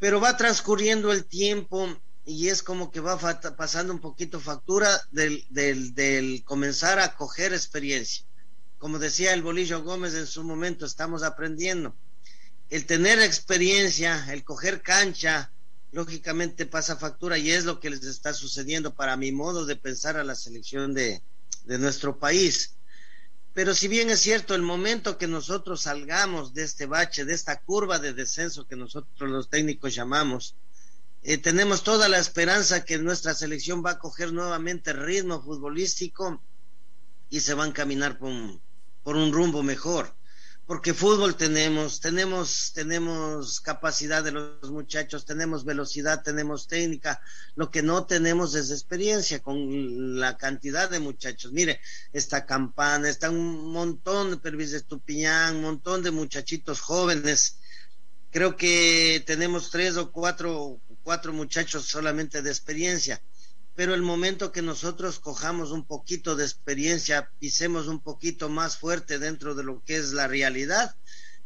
pero 0.00 0.18
va 0.18 0.36
transcurriendo 0.36 1.12
el 1.12 1.26
tiempo 1.26 1.86
y 2.24 2.48
es 2.48 2.62
como 2.62 2.90
que 2.90 3.00
va 3.00 3.18
pasando 3.56 3.92
un 3.92 4.00
poquito 4.00 4.40
factura 4.40 5.00
del, 5.12 5.46
del, 5.50 6.42
comenzar 6.44 6.98
a 6.98 7.14
coger 7.14 7.52
experiencia. 7.52 8.24
Como 8.78 8.98
decía 8.98 9.34
el 9.34 9.42
Bolillo 9.42 9.82
Gómez 9.84 10.14
en 10.14 10.26
su 10.26 10.42
momento, 10.42 10.86
estamos 10.86 11.22
aprendiendo. 11.22 11.94
el 12.70 12.86
tener 12.86 13.20
experiencia, 13.20 14.32
el 14.32 14.42
coger 14.42 14.80
cancha, 14.80 15.52
lógicamente 15.92 16.66
pasa 16.66 16.96
factura 16.96 17.36
y 17.36 17.50
es 17.50 17.64
lo 17.64 17.78
que 17.78 17.90
les 17.90 18.04
está 18.04 18.32
sucediendo 18.32 18.94
para 18.94 19.16
mi 19.16 19.32
modo 19.32 19.66
de 19.66 19.76
pensar 19.76 20.16
a 20.16 20.24
la 20.24 20.34
selección 20.34 20.94
de, 20.94 21.20
de 21.64 21.78
nuestro 21.78 22.18
país. 22.18 22.74
Pero 23.52 23.74
si 23.74 23.88
bien 23.88 24.10
es 24.10 24.20
cierto, 24.20 24.54
el 24.54 24.62
momento 24.62 25.18
que 25.18 25.26
nosotros 25.26 25.82
salgamos 25.82 26.54
de 26.54 26.62
este 26.62 26.86
bache, 26.86 27.24
de 27.24 27.34
esta 27.34 27.60
curva 27.60 27.98
de 27.98 28.12
descenso 28.12 28.66
que 28.66 28.76
nosotros 28.76 29.30
los 29.30 29.48
técnicos 29.48 29.94
llamamos, 29.94 30.54
eh, 31.22 31.36
tenemos 31.36 31.82
toda 31.82 32.08
la 32.08 32.18
esperanza 32.18 32.84
que 32.84 32.98
nuestra 32.98 33.34
selección 33.34 33.84
va 33.84 33.92
a 33.92 33.98
coger 33.98 34.32
nuevamente 34.32 34.92
ritmo 34.92 35.42
futbolístico 35.42 36.40
y 37.28 37.40
se 37.40 37.54
va 37.54 37.64
a 37.64 37.68
encaminar 37.68 38.18
por 38.18 38.28
un, 38.28 38.60
por 39.02 39.16
un 39.16 39.32
rumbo 39.32 39.62
mejor 39.62 40.14
porque 40.70 40.94
fútbol 40.94 41.34
tenemos, 41.34 41.98
tenemos, 41.98 42.70
tenemos 42.72 43.60
capacidad 43.60 44.22
de 44.22 44.30
los 44.30 44.70
muchachos, 44.70 45.24
tenemos 45.24 45.64
velocidad, 45.64 46.22
tenemos 46.22 46.68
técnica, 46.68 47.20
lo 47.56 47.72
que 47.72 47.82
no 47.82 48.06
tenemos 48.06 48.54
es 48.54 48.70
experiencia 48.70 49.40
con 49.40 50.20
la 50.20 50.36
cantidad 50.36 50.88
de 50.88 51.00
muchachos. 51.00 51.50
Mire, 51.50 51.80
esta 52.12 52.46
campana, 52.46 53.08
está 53.08 53.30
un 53.30 53.72
montón 53.72 54.30
de 54.30 54.36
Pervis 54.36 54.70
de 54.70 54.76
Estupiñán, 54.76 55.56
un 55.56 55.62
montón 55.62 56.04
de 56.04 56.12
muchachitos 56.12 56.78
jóvenes. 56.78 57.56
Creo 58.30 58.54
que 58.54 59.24
tenemos 59.26 59.72
tres 59.72 59.96
o 59.96 60.12
cuatro, 60.12 60.80
cuatro 61.02 61.32
muchachos 61.32 61.86
solamente 61.86 62.42
de 62.42 62.50
experiencia 62.50 63.20
pero 63.80 63.94
el 63.94 64.02
momento 64.02 64.52
que 64.52 64.60
nosotros 64.60 65.18
cojamos 65.20 65.70
un 65.70 65.86
poquito 65.86 66.36
de 66.36 66.44
experiencia, 66.44 67.30
pisemos 67.38 67.86
un 67.86 67.98
poquito 67.98 68.50
más 68.50 68.76
fuerte 68.76 69.18
dentro 69.18 69.54
de 69.54 69.64
lo 69.64 69.82
que 69.82 69.96
es 69.96 70.12
la 70.12 70.28
realidad, 70.28 70.94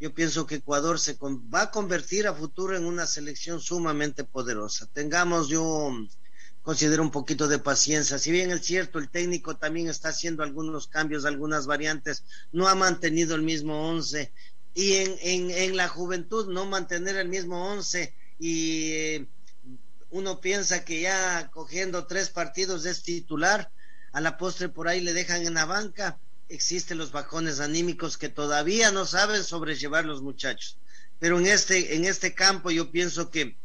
yo 0.01 0.13
pienso 0.15 0.45
que 0.45 0.57
Ecuador 0.57 0.99
se 0.99 1.17
va 1.23 1.63
a 1.63 1.71
convertir 1.71 2.27
a 2.27 2.35
futuro 2.35 2.77
en 2.77 2.87
una 2.87 3.07
selección 3.07 3.61
sumamente 3.61 4.25
poderosa. 4.25 4.89
Tengamos 4.93 5.47
yo 5.47 5.93
considero 6.63 7.05
un 7.05 7.13
poquito 7.13 7.47
de 7.47 7.61
paciencia. 7.61 8.19
Si 8.19 8.33
bien 8.33 8.51
es 8.51 8.67
cierto, 8.67 8.99
el 8.99 9.11
técnico 9.11 9.57
también 9.57 9.87
está 9.87 10.09
haciendo 10.09 10.43
algunos 10.43 10.89
cambios, 10.89 11.27
algunas 11.27 11.67
variantes, 11.69 12.25
no 12.51 12.67
ha 12.67 12.75
mantenido 12.75 13.37
el 13.37 13.43
mismo 13.43 13.89
once 13.89 14.33
y 14.75 14.95
en, 14.95 15.15
en, 15.21 15.51
en 15.53 15.77
la 15.77 15.87
juventud 15.87 16.53
no 16.53 16.67
mantener 16.67 17.15
el 17.15 17.29
mismo 17.29 17.71
once 17.71 18.13
y 18.41 18.91
eh, 18.91 19.29
uno 20.15 20.41
piensa 20.41 20.85
que 20.85 21.01
ya 21.01 21.51
cogiendo 21.53 22.07
tres 22.07 22.31
partidos 22.31 22.87
es 22.87 23.03
titular, 23.03 23.73
a 24.13 24.21
la 24.21 24.37
postre 24.37 24.69
por 24.69 24.87
ahí 24.87 25.01
le 25.01 25.13
dejan 25.13 25.45
en 25.45 25.55
la 25.55 25.65
banca, 25.65 26.21
existen 26.49 26.99
los 26.99 27.11
bajones 27.11 27.59
anímicos 27.59 28.17
que 28.17 28.29
todavía 28.29 28.93
no 28.93 29.07
saben 29.07 29.43
sobrellevar 29.43 30.05
los 30.05 30.23
muchachos. 30.23 30.79
Pero 31.19 31.41
en 31.41 31.47
este, 31.47 31.97
en 31.97 32.05
este 32.05 32.33
campo 32.33 32.71
yo 32.71 32.93
pienso 32.93 33.29
que 33.29 33.59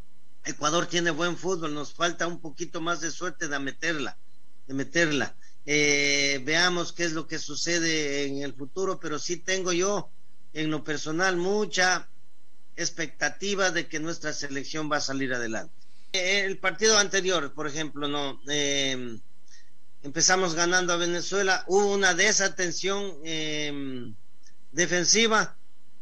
Ecuador 0.44 0.88
tiene 0.88 1.12
buen 1.12 1.38
fútbol, 1.38 1.76
nos 1.76 1.94
falta 1.94 2.26
un 2.26 2.42
poquito 2.42 2.82
más 2.82 3.00
de 3.00 3.12
suerte 3.12 3.48
de 3.48 3.60
meterla, 3.60 4.18
de 4.66 4.74
meterla. 4.74 5.36
Eh, 5.68 6.42
veamos 6.44 6.94
qué 6.94 7.04
es 7.04 7.14
lo 7.14 7.28
que 7.28 7.38
sucede 7.38 8.26
en 8.26 8.42
el 8.42 8.56
futuro, 8.56 9.00
pero 9.00 9.20
sí 9.20 9.38
tengo 9.38 9.72
yo 9.72 10.10
en 10.54 10.72
lo 10.72 10.84
personal 10.84 11.38
mucha 11.38 12.10
expectativa 12.76 13.70
de 13.70 13.88
que 13.88 14.00
nuestra 14.00 14.34
selección 14.34 14.92
va 14.92 14.98
a 14.98 15.02
salir 15.02 15.32
adelante. 15.32 15.79
El 16.12 16.58
partido 16.58 16.98
anterior, 16.98 17.54
por 17.54 17.68
ejemplo, 17.68 18.08
no 18.08 18.42
em, 18.48 19.20
empezamos 20.02 20.56
ganando 20.56 20.94
a 20.94 20.98
Venezuela, 20.98 21.64
hubo 21.68 21.94
una 21.94 22.14
desatención 22.16 23.18
em, 23.24 24.16
defensiva. 24.72 25.56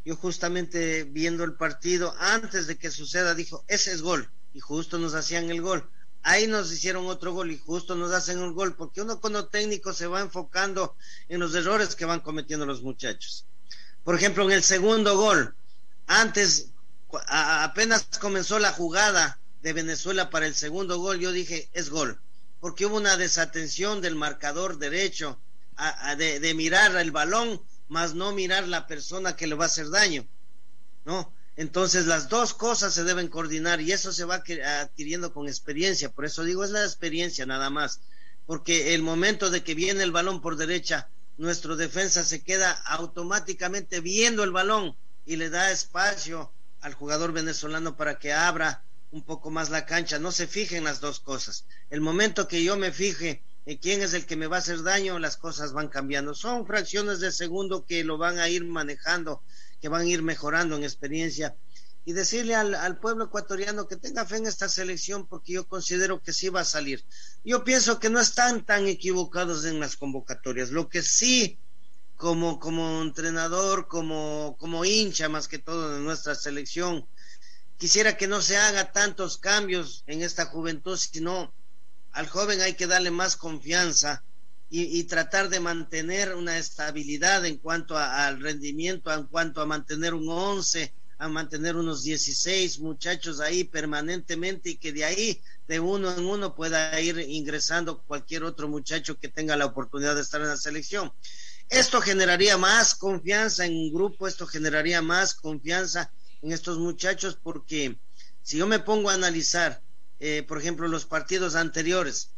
Yo 0.06 0.16
justamente 0.16 1.04
viendo 1.04 1.44
el 1.44 1.56
partido 1.56 2.16
antes 2.20 2.68
de 2.68 2.78
que 2.78 2.92
suceda 2.92 3.36
dijo, 3.36 3.66
ese 3.68 3.92
es 3.92 4.02
gol 4.02 4.30
y 4.54 4.62
justo 4.62 4.98
nos 4.98 5.14
hacían 5.14 5.50
el 5.50 5.62
gol. 5.62 5.90
Ahí 6.24 6.48
nos 6.48 6.72
hicieron 6.72 7.08
otro 7.08 7.34
gol 7.34 7.52
y 7.52 7.58
justo 7.58 7.96
nos 7.96 8.14
hacen 8.14 8.40
un 8.40 8.54
gol 8.54 8.76
porque 8.76 9.02
uno 9.02 9.20
con 9.20 9.34
lo 9.34 9.48
técnico 9.48 9.94
se 9.94 10.08
va 10.08 10.22
enfocando 10.22 10.96
en 11.28 11.42
los 11.42 11.54
errores 11.54 11.96
que 11.96 12.06
van 12.06 12.22
cometiendo 12.22 12.66
los 12.66 12.82
muchachos. 12.82 13.46
Por 14.06 14.16
ejemplo, 14.16 14.46
en 14.46 14.52
el 14.52 14.64
segundo 14.64 15.18
gol, 15.18 15.54
antes 16.06 16.72
apenas 17.28 18.08
comenzó 18.20 18.60
la 18.60 18.72
jugada, 18.72 19.40
de 19.62 19.74
Venezuela 19.74 20.30
para 20.30 20.48
el 20.48 20.56
segundo 20.56 21.00
gol, 21.00 21.20
yo 21.20 21.32
dije, 21.32 21.70
es 21.74 21.90
gol, 21.90 22.20
porque 22.60 22.86
hubo 22.86 22.98
una 22.98 23.18
desatención 23.18 24.02
del 24.02 24.16
marcador 24.16 24.78
derecho 24.78 25.40
de, 26.18 26.54
mirar 26.56 26.96
el 26.98 27.12
balón, 27.12 27.62
más 27.88 28.14
no 28.16 28.32
mirar 28.34 28.68
la 28.68 28.88
persona 28.88 29.36
que 29.36 29.48
le 29.48 29.56
va 29.56 29.66
a 29.66 29.68
hacer 29.68 29.90
daño, 29.90 30.28
¿no? 31.06 31.34
Entonces 31.56 32.06
las 32.06 32.30
dos 32.30 32.54
cosas 32.54 32.94
se 32.94 33.04
deben 33.04 33.30
coordinar 33.30 33.82
y 33.82 33.92
eso 33.92 34.12
se 34.12 34.26
va 34.26 34.44
adquiriendo 34.82 35.34
con 35.34 35.48
experiencia, 35.48 36.12
por 36.12 36.26
eso 36.26 36.44
digo, 36.44 36.64
es 36.64 36.72
la 36.72 36.84
experiencia 36.84 37.46
nada 37.46 37.70
más, 37.70 38.00
porque 38.46 38.94
el 38.94 39.02
momento 39.02 39.50
de 39.50 39.64
que 39.64 39.76
viene 39.76 40.04
el 40.04 40.12
balón 40.12 40.42
por 40.42 40.56
derecha, 40.56 41.10
nuestro 41.38 41.76
defensa 41.76 42.24
se 42.24 42.44
queda 42.44 42.72
automáticamente 42.72 44.02
viendo 44.02 44.44
el 44.44 44.52
balón 44.52 44.96
y 45.26 45.36
le 45.36 45.50
da 45.50 45.72
espacio 45.72 46.52
al 46.80 46.94
jugador 46.94 47.32
venezolano 47.32 47.98
para 47.98 48.18
que 48.18 48.34
abra 48.34 48.84
un 49.12 49.24
poco 49.24 49.50
más 49.50 49.70
la 49.70 49.86
cancha, 49.86 50.20
no 50.20 50.32
se 50.32 50.48
fijen 50.48 50.84
las 50.84 51.00
dos 51.00 51.20
cosas. 51.20 51.66
El 51.90 52.02
momento 52.02 52.48
que 52.48 52.64
yo 52.64 52.78
me 52.78 52.92
fije 52.92 53.42
en 53.66 53.78
quién 53.78 54.02
es 54.02 54.14
el 54.14 54.26
que 54.26 54.36
me 54.36 54.48
va 54.48 54.58
a 54.58 54.60
hacer 54.60 54.84
daño, 54.84 55.20
las 55.20 55.38
cosas 55.38 55.74
van 55.74 55.88
cambiando. 55.88 56.34
Son 56.34 56.66
fracciones 56.66 57.20
de 57.20 57.32
segundo 57.32 57.86
que 57.86 58.04
lo 58.04 58.18
van 58.18 58.40
a 58.40 58.50
ir 58.50 58.66
manejando, 58.66 59.42
que 59.82 59.90
van 59.90 60.02
a 60.02 60.06
ir 60.06 60.24
mejorando 60.24 60.76
en 60.76 60.84
experiencia. 60.84 61.56
Y 62.06 62.14
decirle 62.14 62.56
al, 62.56 62.74
al 62.76 63.00
pueblo 63.00 63.26
ecuatoriano 63.26 63.88
que 63.88 63.98
tenga 63.98 64.26
fe 64.26 64.38
en 64.38 64.48
esta 64.48 64.70
selección 64.70 65.28
porque 65.28 65.54
yo 65.54 65.68
considero 65.68 66.22
que 66.22 66.32
sí 66.32 66.48
va 66.48 66.62
a 66.62 66.66
salir. 66.66 67.04
Yo 67.44 67.66
pienso 67.66 68.00
que 68.00 68.10
no 68.10 68.22
están 68.22 68.66
tan 68.66 68.88
equivocados 68.88 69.66
en 69.66 69.82
las 69.82 69.98
convocatorias. 69.98 70.72
Lo 70.72 70.88
que 70.88 71.02
sí 71.02 71.60
como, 72.18 72.60
como 72.60 73.02
entrenador, 73.02 73.88
como, 73.88 74.58
como 74.60 74.84
hincha 74.84 75.30
más 75.30 75.48
que 75.48 75.60
todo 75.60 75.94
de 75.94 76.00
nuestra 76.00 76.34
selección, 76.36 77.08
quisiera 77.78 78.18
que 78.18 78.28
no 78.28 78.42
se 78.42 78.58
haga 78.58 78.92
tantos 78.92 79.38
cambios 79.38 80.04
en 80.08 80.22
esta 80.22 80.46
juventud, 80.46 80.98
sino 80.98 81.54
al 82.12 82.28
joven 82.28 82.62
hay 82.62 82.74
que 82.74 82.88
darle 82.88 83.12
más 83.12 83.36
confianza 83.36 84.24
y, 84.70 85.04
tratar 85.06 85.48
de 85.48 85.62
mantener 85.62 86.36
una 86.36 86.58
estabilidad 86.58 87.46
en 87.46 87.58
cuanto 87.58 87.98
al 87.98 88.42
rendimiento, 88.42 89.14
en 89.14 89.24
cuanto 89.28 89.62
a 89.62 89.66
mantener 89.66 90.14
un 90.14 90.28
11, 90.28 90.92
a 91.20 91.30
mantener 91.30 91.78
unos 91.78 92.04
16 92.04 92.80
muchachos 92.80 93.40
ahí 93.40 93.64
permanentemente 93.64 94.72
y 94.72 94.76
que 94.76 94.92
de 94.92 95.06
ahí, 95.06 95.42
de 95.70 95.80
uno 95.80 96.14
en 96.14 96.26
uno, 96.26 96.54
pueda 96.54 97.00
ir 97.00 97.18
ingresando 97.18 98.02
cualquier 98.02 98.44
otro 98.44 98.68
muchacho 98.68 99.18
que 99.18 99.30
tenga 99.30 99.56
la 99.56 99.68
oportunidad 99.68 100.16
de 100.16 100.22
estar 100.22 100.42
en 100.42 100.50
la 100.50 100.58
selección. 100.58 101.14
Esto 101.70 102.02
generaría 102.02 102.58
más 102.58 102.94
confianza 102.94 103.66
en 103.66 103.74
un 103.74 103.94
grupo, 103.94 104.28
esto 104.28 104.46
generaría 104.46 105.02
más 105.02 105.34
confianza 105.34 106.12
en 106.42 106.52
estos 106.52 106.78
muchachos 106.78 107.38
porque 107.42 107.98
si 108.44 108.58
yo 108.58 108.68
me 108.68 108.80
pongo 108.80 109.10
a 109.10 109.14
analizar, 109.14 109.82
eh, 110.20 110.44
por 110.48 110.58
ejemplo, 110.58 110.88
los 110.88 111.06
partidos 111.06 111.56
anteriores, 111.56 112.32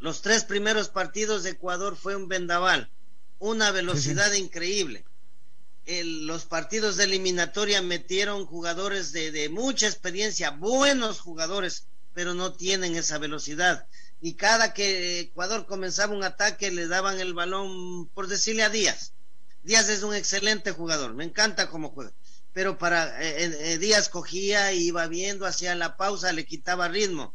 los 0.00 0.22
tres 0.22 0.44
primeros 0.44 0.88
partidos 0.88 1.42
de 1.42 1.50
Ecuador 1.50 1.96
fue 1.96 2.16
un 2.16 2.28
vendaval, 2.28 2.90
una 3.38 3.70
velocidad 3.70 4.32
increíble. 4.32 5.04
los 5.86 6.44
partidos 6.44 6.96
de 6.96 7.04
eliminatoria 7.04 7.80
metieron 7.80 8.44
jugadores 8.44 9.12
de, 9.12 9.30
de 9.32 9.48
mucha 9.48 9.86
experiencia, 9.86 10.50
buenos 10.50 11.20
jugadores, 11.20 11.86
pero 12.12 12.34
no 12.34 12.52
tienen 12.52 12.96
esa 12.96 13.18
velocidad. 13.18 13.86
Y 14.20 14.34
cada 14.34 14.74
que 14.74 15.20
Ecuador 15.20 15.66
comenzaba 15.66 16.14
un 16.14 16.24
ataque 16.24 16.70
le 16.70 16.88
daban 16.88 17.20
el 17.20 17.32
balón, 17.32 18.08
por 18.08 18.26
decirle 18.26 18.64
a 18.64 18.68
Díaz. 18.68 19.12
Díaz 19.62 19.88
es 19.88 20.02
un 20.02 20.14
excelente 20.14 20.72
jugador, 20.72 21.14
me 21.14 21.24
encanta 21.24 21.70
cómo 21.70 21.90
juega 21.90 22.12
pero 22.58 22.76
para 22.76 23.22
eh, 23.22 23.74
eh, 23.74 23.78
Díaz 23.78 24.08
cogía 24.08 24.72
y 24.72 24.88
iba 24.88 25.06
viendo, 25.06 25.46
hacía 25.46 25.76
la 25.76 25.96
pausa, 25.96 26.32
le 26.32 26.44
quitaba 26.44 26.88
ritmo. 26.88 27.32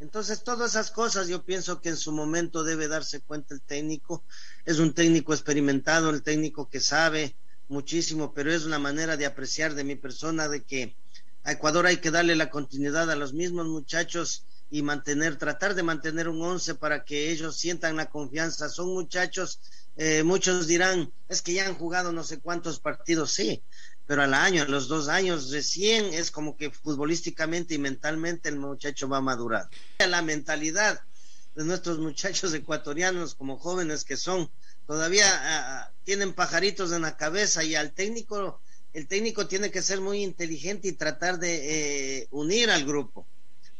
Entonces, 0.00 0.42
todas 0.42 0.72
esas 0.72 0.90
cosas 0.90 1.28
yo 1.28 1.44
pienso 1.44 1.80
que 1.80 1.90
en 1.90 1.96
su 1.96 2.10
momento 2.10 2.64
debe 2.64 2.88
darse 2.88 3.20
cuenta 3.20 3.54
el 3.54 3.62
técnico. 3.62 4.24
Es 4.64 4.80
un 4.80 4.92
técnico 4.92 5.32
experimentado, 5.32 6.10
el 6.10 6.24
técnico 6.24 6.68
que 6.68 6.80
sabe 6.80 7.36
muchísimo, 7.68 8.34
pero 8.34 8.52
es 8.52 8.64
una 8.64 8.80
manera 8.80 9.16
de 9.16 9.26
apreciar 9.26 9.76
de 9.76 9.84
mi 9.84 9.94
persona 9.94 10.48
de 10.48 10.64
que 10.64 10.96
a 11.44 11.52
Ecuador 11.52 11.86
hay 11.86 11.98
que 11.98 12.10
darle 12.10 12.34
la 12.34 12.50
continuidad 12.50 13.08
a 13.08 13.14
los 13.14 13.34
mismos 13.34 13.68
muchachos 13.68 14.46
y 14.68 14.82
mantener, 14.82 15.36
tratar 15.36 15.76
de 15.76 15.84
mantener 15.84 16.28
un 16.28 16.42
once 16.42 16.74
para 16.74 17.04
que 17.04 17.30
ellos 17.30 17.56
sientan 17.56 17.96
la 17.96 18.10
confianza. 18.10 18.68
Son 18.68 18.92
muchachos, 18.92 19.60
eh, 19.96 20.24
muchos 20.24 20.66
dirán, 20.66 21.12
es 21.28 21.40
que 21.40 21.52
ya 21.54 21.66
han 21.66 21.76
jugado 21.76 22.12
no 22.12 22.24
sé 22.24 22.40
cuántos 22.40 22.80
partidos, 22.80 23.32
sí, 23.32 23.62
pero 24.06 24.22
al 24.22 24.34
año, 24.34 24.62
a 24.62 24.66
los 24.66 24.88
dos 24.88 25.08
años 25.08 25.50
recién 25.50 26.14
es 26.14 26.30
como 26.30 26.56
que 26.56 26.70
futbolísticamente 26.70 27.74
y 27.74 27.78
mentalmente 27.78 28.48
el 28.48 28.56
muchacho 28.56 29.08
va 29.08 29.18
a 29.18 29.22
madurar. 29.22 29.68
La 29.98 30.22
mentalidad 30.22 31.00
de 31.54 31.64
nuestros 31.64 31.98
muchachos 31.98 32.54
ecuatorianos 32.54 33.34
como 33.34 33.58
jóvenes 33.58 34.04
que 34.04 34.16
son, 34.16 34.50
todavía 34.86 35.26
ah, 35.28 35.90
tienen 36.04 36.34
pajaritos 36.34 36.92
en 36.92 37.02
la 37.02 37.16
cabeza 37.16 37.64
y 37.64 37.74
al 37.74 37.92
técnico 37.92 38.60
el 38.92 39.08
técnico 39.08 39.46
tiene 39.46 39.70
que 39.70 39.82
ser 39.82 40.00
muy 40.00 40.22
inteligente 40.22 40.88
y 40.88 40.92
tratar 40.92 41.38
de 41.38 42.20
eh, 42.20 42.28
unir 42.30 42.70
al 42.70 42.86
grupo, 42.86 43.26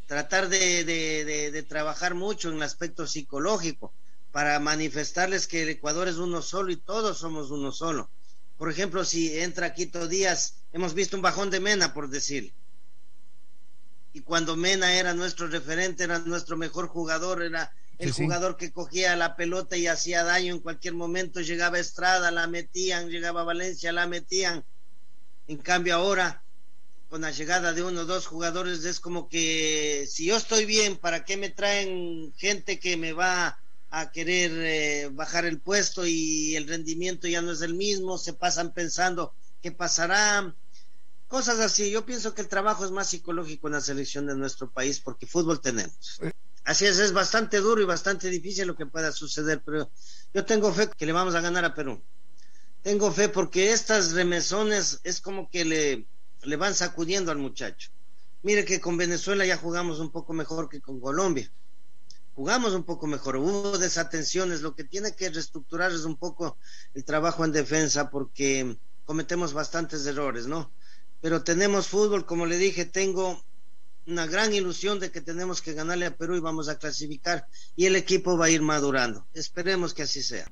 tratar 0.07 0.51
de, 0.51 0.85
de, 0.85 1.51
de, 1.51 1.62
trabajar 1.62 2.15
mucho 2.15 2.51
en 2.51 2.57
el 2.57 2.62
aspecto 2.62 3.07
psicológico 3.07 3.95
para 4.31 4.61
manifestarles 4.61 5.47
que 5.47 5.62
el 5.62 5.71
Ecuador 5.71 6.09
es 6.09 6.17
uno 6.17 6.43
solo 6.43 6.71
y 6.71 6.77
todos 6.77 7.17
somos 7.17 7.51
uno 7.51 7.73
solo. 7.73 8.11
Por 8.59 8.71
ejemplo, 8.71 9.05
si 9.05 9.38
entra 9.38 9.75
Quito 9.75 10.09
Díaz, 10.09 10.55
hemos 10.73 10.95
visto 10.95 11.16
un 11.16 11.23
bajón 11.23 11.51
de 11.51 11.61
Mena, 11.61 11.92
por 11.92 12.09
decir. 12.09 12.55
Y 14.12 14.21
cuando 14.21 14.57
Mena 14.57 14.95
era 14.95 15.12
nuestro 15.12 15.47
referente, 15.47 16.05
era 16.05 16.21
nuestro 16.21 16.57
mejor 16.57 16.88
jugador, 16.88 17.42
era 17.42 17.71
el 17.99 18.12
jugador 18.12 18.57
que 18.57 18.73
cogía 18.73 19.16
la 19.16 19.37
pelota 19.37 19.77
y 19.77 19.87
hacía 19.87 20.25
daño 20.25 20.55
en 20.55 20.61
cualquier 20.61 20.95
momento, 20.95 21.40
llegaba 21.40 21.79
Estrada, 21.79 22.31
la 22.31 22.47
metían, 22.47 23.11
llegaba 23.11 23.45
Valencia, 23.45 23.92
la 23.92 24.07
metían. 24.07 24.64
En 25.49 25.59
cambio 25.59 25.95
ahora, 25.95 26.42
con 27.09 27.21
la 27.23 27.31
llegada 27.31 27.73
de 27.73 27.83
uno 27.83 28.03
o 28.03 28.05
dos 28.05 28.27
jugadores, 28.27 28.85
es 28.85 29.01
como 29.01 29.29
que 29.29 30.07
si 30.11 30.27
yo 30.27 30.37
estoy 30.37 30.64
bien, 30.64 30.97
¿para 30.97 31.25
qué 31.25 31.37
me 31.37 31.51
traen 31.51 32.33
gente 32.37 32.79
que 32.79 32.97
me 32.97 33.12
va 33.12 33.59
a 33.90 34.11
querer 34.11 34.51
eh, 34.55 35.09
bajar 35.12 35.44
el 35.44 35.61
puesto 35.61 36.07
y 36.07 36.57
el 36.57 36.68
rendimiento 36.68 37.29
ya 37.29 37.42
no 37.42 37.53
es 37.53 37.62
el 37.62 37.75
mismo? 37.75 38.18
Se 38.18 38.33
pasan 38.33 38.72
pensando 38.72 39.35
qué 39.62 39.72
pasará. 39.72 40.55
Cosas 41.29 41.59
así. 41.61 41.90
Yo 41.90 42.07
pienso 42.07 42.35
que 42.35 42.42
el 42.42 42.49
trabajo 42.49 42.85
es 42.85 42.90
más 42.90 43.09
psicológico 43.09 43.68
en 43.68 43.75
la 43.75 43.81
selección 43.81 44.27
de 44.27 44.37
nuestro 44.37 44.70
país 44.70 45.01
porque 45.01 45.27
fútbol 45.27 45.61
tenemos. 45.61 46.20
Así 46.64 46.87
es, 46.87 46.99
es 46.99 47.12
bastante 47.12 47.59
duro 47.59 47.81
y 47.81 47.85
bastante 47.85 48.29
difícil 48.29 48.66
lo 48.66 48.77
que 48.77 48.87
pueda 48.87 49.12
suceder, 49.12 49.62
pero 49.64 49.90
yo 50.35 50.44
tengo 50.44 50.72
fe 50.72 50.88
que 50.96 51.07
le 51.07 51.12
vamos 51.12 51.35
a 51.35 51.40
ganar 51.40 51.64
a 51.64 51.75
Perú 51.75 52.03
tengo 52.87 53.11
fe 53.11 53.29
porque 53.29 53.72
estas 53.72 54.12
remesones 54.12 55.01
es 55.03 55.20
como 55.20 55.51
que 55.51 55.64
le, 55.64 56.07
le 56.44 56.57
van 56.57 56.72
sacudiendo 56.72 57.33
al 57.33 57.38
muchacho. 57.38 57.90
Mire 58.44 58.64
que 58.64 58.81
con 58.81 58.96
Venezuela 58.96 59.44
ya 59.44 59.57
jugamos 59.57 59.99
un 59.99 60.12
poco 60.12 60.33
mejor 60.33 60.68
que 60.68 60.81
con 60.81 61.01
Colombia. 61.01 61.51
Jugamos 62.37 62.75
un 62.75 62.85
poco 62.85 63.07
mejor, 63.07 63.37
hubo 63.37 63.79
desatenciones, 63.79 64.61
lo 64.61 64.75
que 64.75 64.85
tiene 64.85 65.16
que 65.16 65.31
reestructurar 65.31 65.90
es 65.90 66.05
un 66.05 66.18
poco 66.18 66.59
el 66.92 67.03
trabajo 67.03 67.46
en 67.46 67.51
defensa 67.51 68.11
porque 68.11 68.77
cometemos 69.07 69.55
bastantes 69.55 70.05
errores, 70.05 70.46
¿no? 70.46 70.70
Pero 71.22 71.42
tenemos 71.42 71.88
fútbol, 71.88 72.27
como 72.27 72.44
le 72.44 72.59
dije, 72.59 72.85
tengo 72.85 73.42
una 74.07 74.27
gran 74.27 74.53
ilusión 74.53 75.01
de 75.01 75.11
que 75.11 75.22
tenemos 75.22 75.62
que 75.62 75.72
ganarle 75.72 76.05
a 76.05 76.14
Perú 76.14 76.37
y 76.37 76.40
vamos 76.40 76.68
a 76.68 76.79
clasificar 76.79 77.49
y 77.75 77.87
el 77.87 77.96
equipo 77.96 78.37
va 78.37 78.44
a 78.44 78.51
ir 78.51 78.61
madurando. 78.61 79.27
Esperemos 79.33 79.94
que 79.94 80.03
así 80.03 80.22
sea. 80.22 80.46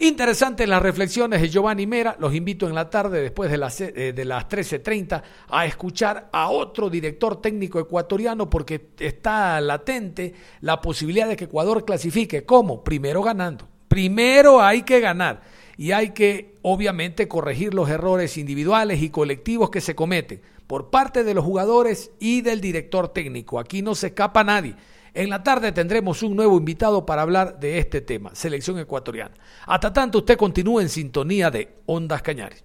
Interesantes 0.00 0.68
las 0.68 0.80
reflexiones 0.80 1.40
de 1.40 1.48
Giovanni 1.48 1.84
Mera. 1.84 2.16
Los 2.20 2.32
invito 2.32 2.68
en 2.68 2.74
la 2.76 2.88
tarde, 2.88 3.20
después 3.20 3.50
de 3.50 3.58
las, 3.58 3.80
eh, 3.80 4.12
de 4.14 4.24
las 4.24 4.48
13.30, 4.48 5.22
a 5.48 5.66
escuchar 5.66 6.28
a 6.30 6.50
otro 6.50 6.88
director 6.88 7.42
técnico 7.42 7.80
ecuatoriano 7.80 8.48
porque 8.48 8.90
está 9.00 9.60
latente 9.60 10.34
la 10.60 10.80
posibilidad 10.80 11.26
de 11.26 11.34
que 11.34 11.44
Ecuador 11.44 11.84
clasifique. 11.84 12.44
¿Cómo? 12.44 12.84
Primero 12.84 13.22
ganando. 13.22 13.66
Primero 13.88 14.62
hay 14.62 14.82
que 14.82 15.00
ganar 15.00 15.42
y 15.76 15.90
hay 15.90 16.10
que, 16.10 16.58
obviamente, 16.62 17.26
corregir 17.26 17.74
los 17.74 17.90
errores 17.90 18.38
individuales 18.38 19.02
y 19.02 19.10
colectivos 19.10 19.70
que 19.70 19.80
se 19.80 19.96
cometen 19.96 20.40
por 20.68 20.90
parte 20.90 21.24
de 21.24 21.34
los 21.34 21.44
jugadores 21.44 22.12
y 22.20 22.42
del 22.42 22.60
director 22.60 23.08
técnico. 23.08 23.58
Aquí 23.58 23.82
no 23.82 23.96
se 23.96 24.08
escapa 24.08 24.44
nadie. 24.44 24.76
En 25.18 25.30
la 25.30 25.42
tarde 25.42 25.72
tendremos 25.72 26.22
un 26.22 26.36
nuevo 26.36 26.56
invitado 26.56 27.04
para 27.04 27.22
hablar 27.22 27.58
de 27.58 27.80
este 27.80 28.00
tema, 28.00 28.36
selección 28.36 28.78
ecuatoriana. 28.78 29.34
Hasta 29.66 29.92
tanto, 29.92 30.18
usted 30.18 30.36
continúe 30.36 30.78
en 30.78 30.88
sintonía 30.88 31.50
de 31.50 31.80
Ondas 31.86 32.22
Cañares. 32.22 32.62